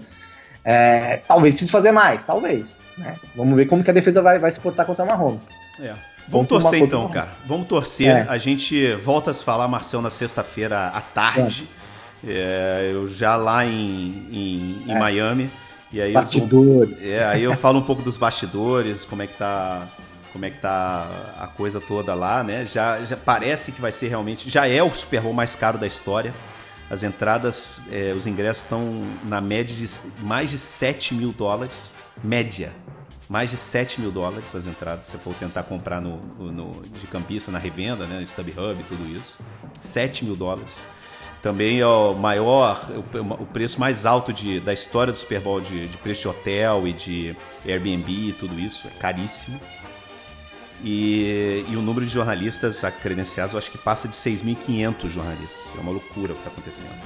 É, 0.63 1.21
talvez 1.27 1.53
precise 1.53 1.71
fazer 1.71 1.91
mais, 1.91 2.23
talvez. 2.23 2.81
Né? 2.97 3.15
Vamos 3.35 3.55
ver 3.55 3.65
como 3.65 3.83
que 3.83 3.89
a 3.89 3.93
defesa 3.93 4.21
vai, 4.21 4.37
vai 4.39 4.51
se 4.51 4.59
portar 4.59 4.85
contra 4.85 5.03
o 5.03 5.07
Mahomes. 5.07 5.47
É. 5.79 5.93
Vamos 6.27 6.47
torcer 6.47 6.79
então, 6.79 7.09
cara. 7.09 7.31
Vamos 7.47 7.67
torcer. 7.67 8.07
É. 8.07 8.25
A 8.29 8.37
gente 8.37 8.93
volta 8.95 9.31
a 9.31 9.33
se 9.33 9.43
falar, 9.43 9.67
Marcel, 9.67 10.01
na 10.01 10.11
sexta-feira 10.11 10.87
à 10.87 11.01
tarde. 11.01 11.67
É. 12.23 12.91
eu 12.93 13.07
já 13.07 13.35
lá 13.35 13.65
em, 13.65 14.27
em, 14.31 14.83
em 14.85 14.91
é. 14.91 14.99
Miami. 14.99 15.49
E 15.91 15.99
aí 15.99 16.13
Bastidor. 16.13 16.89
Eu, 17.01 17.11
é, 17.11 17.23
aí 17.23 17.43
eu 17.43 17.53
falo 17.55 17.79
um 17.79 17.81
pouco 17.81 18.03
dos 18.03 18.15
bastidores, 18.15 19.03
como 19.03 19.23
é 19.23 19.27
que 19.27 19.37
tá 19.37 19.87
como 20.39 20.45
é 20.45 20.49
que 20.51 20.59
tá 20.59 21.35
a 21.37 21.47
coisa 21.47 21.81
toda 21.81 22.13
lá, 22.13 22.41
né? 22.41 22.65
Já, 22.65 23.03
já 23.03 23.17
parece 23.17 23.73
que 23.73 23.81
vai 23.81 23.91
ser 23.91 24.07
realmente, 24.07 24.49
já 24.49 24.65
é 24.65 24.81
o 24.81 24.89
Super 24.89 25.21
Bowl 25.21 25.33
mais 25.33 25.53
caro 25.53 25.77
da 25.77 25.85
história. 25.85 26.33
As 26.89 27.03
entradas, 27.03 27.85
é, 27.91 28.13
os 28.13 28.25
ingressos 28.25 28.63
estão 28.63 29.03
na 29.25 29.41
média 29.41 29.75
de 29.75 29.85
mais 30.23 30.49
de 30.49 30.57
7 30.57 31.13
mil 31.13 31.33
dólares. 31.33 31.93
Média. 32.23 32.71
Mais 33.27 33.51
de 33.51 33.57
7 33.57 33.99
mil 33.99 34.11
dólares 34.11 34.55
as 34.55 34.65
entradas, 34.65 35.05
se 35.05 35.17
for 35.17 35.35
tentar 35.35 35.63
comprar 35.63 35.99
no, 35.99 36.17
no, 36.39 36.71
de 36.83 37.05
campista 37.05 37.51
na 37.51 37.59
revenda, 37.59 38.05
né? 38.05 38.23
StubHub 38.23 38.79
e 38.79 38.83
tudo 38.83 39.05
isso. 39.13 39.37
7 39.73 40.23
mil 40.23 40.37
dólares. 40.37 40.85
Também 41.41 41.79
é 41.79 41.85
o 41.85 42.13
maior, 42.13 42.89
o, 43.39 43.45
preço 43.45 43.79
mais 43.79 44.05
alto 44.05 44.31
de, 44.31 44.59
da 44.61 44.73
história 44.73 45.11
do 45.11 45.19
Super 45.19 45.41
Bowl 45.41 45.61
de, 45.61 45.87
de 45.87 45.97
preço 45.97 46.21
de 46.21 46.27
hotel 46.29 46.87
e 46.87 46.93
de 46.93 47.35
Airbnb 47.65 48.09
e 48.09 48.33
tudo 48.33 48.57
isso. 48.57 48.87
É 48.87 48.91
caríssimo. 48.99 49.59
E, 50.83 51.65
e, 51.69 51.75
o 51.75 51.81
número 51.81 52.05
de 52.05 52.11
jornalistas 52.11 52.81
credenciados, 53.01 53.53
eu 53.53 53.57
acho 53.57 53.69
que 53.69 53.77
passa 53.77 54.07
de 54.07 54.15
6.500 54.15 55.09
jornalistas. 55.09 55.75
É 55.75 55.79
uma 55.79 55.91
loucura 55.91 56.33
o 56.33 56.35
que 56.35 56.41
está 56.41 56.49
acontecendo. 56.49 56.97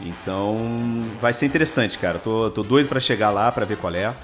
Então, 0.00 1.04
vai 1.20 1.32
ser 1.32 1.46
interessante, 1.46 1.98
cara. 1.98 2.18
Tô, 2.18 2.50
tô 2.50 2.62
doido 2.62 2.88
para 2.88 3.00
chegar 3.00 3.30
lá 3.30 3.50
para 3.50 3.64
ver 3.64 3.76
qual 3.76 3.94
é, 3.94 4.14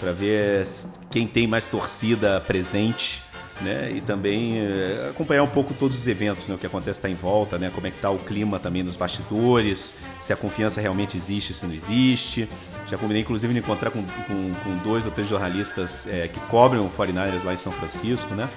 para 0.00 0.12
ver 0.12 0.64
quem 1.10 1.26
tem 1.26 1.46
mais 1.46 1.66
torcida 1.66 2.40
presente 2.40 3.22
né? 3.60 3.92
E 3.94 4.00
também 4.00 4.58
é, 4.58 5.08
acompanhar 5.10 5.42
um 5.42 5.48
pouco 5.48 5.74
todos 5.74 5.98
os 5.98 6.06
eventos, 6.06 6.48
né? 6.48 6.54
O 6.54 6.58
que 6.58 6.66
acontece 6.66 6.98
está 6.98 7.08
em 7.08 7.14
volta, 7.14 7.58
né? 7.58 7.70
Como 7.74 7.86
é 7.86 7.90
que 7.90 7.98
tá 7.98 8.10
o 8.10 8.18
clima 8.18 8.58
também 8.58 8.82
nos 8.82 8.96
bastidores, 8.96 9.96
se 10.18 10.32
a 10.32 10.36
confiança 10.36 10.80
realmente 10.80 11.16
existe, 11.16 11.52
se 11.54 11.66
não 11.66 11.74
existe. 11.74 12.48
Já 12.86 12.96
combinei, 12.96 13.22
inclusive, 13.22 13.52
de 13.52 13.58
encontrar 13.60 13.90
com, 13.90 14.02
com, 14.02 14.54
com 14.54 14.76
dois 14.84 15.04
ou 15.06 15.12
três 15.12 15.28
jornalistas 15.28 16.06
é, 16.06 16.28
que 16.28 16.40
cobrem 16.40 16.80
o 16.80 16.88
49ers 16.88 17.44
lá 17.44 17.52
em 17.52 17.56
São 17.56 17.72
Francisco, 17.72 18.34
né? 18.34 18.48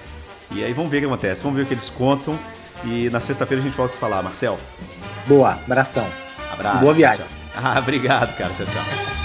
E 0.50 0.62
aí 0.62 0.72
vamos 0.72 0.90
ver 0.90 0.98
o 0.98 1.00
que 1.00 1.06
acontece, 1.06 1.42
vamos 1.42 1.56
ver 1.56 1.64
o 1.64 1.66
que 1.66 1.74
eles 1.74 1.90
contam. 1.90 2.38
E 2.84 3.08
na 3.10 3.20
sexta-feira 3.20 3.62
a 3.62 3.66
gente 3.66 3.76
volta 3.76 3.92
a 3.92 3.94
se 3.94 4.00
falar. 4.00 4.22
Marcel. 4.22 4.58
Boa, 5.26 5.52
abração. 5.52 6.06
Abraço. 6.52 6.80
Boa 6.80 6.94
viagem. 6.94 7.24
Tchau. 7.24 7.36
Ah, 7.58 7.78
obrigado, 7.78 8.36
cara. 8.36 8.52
Tchau, 8.52 8.66
tchau. 8.66 9.15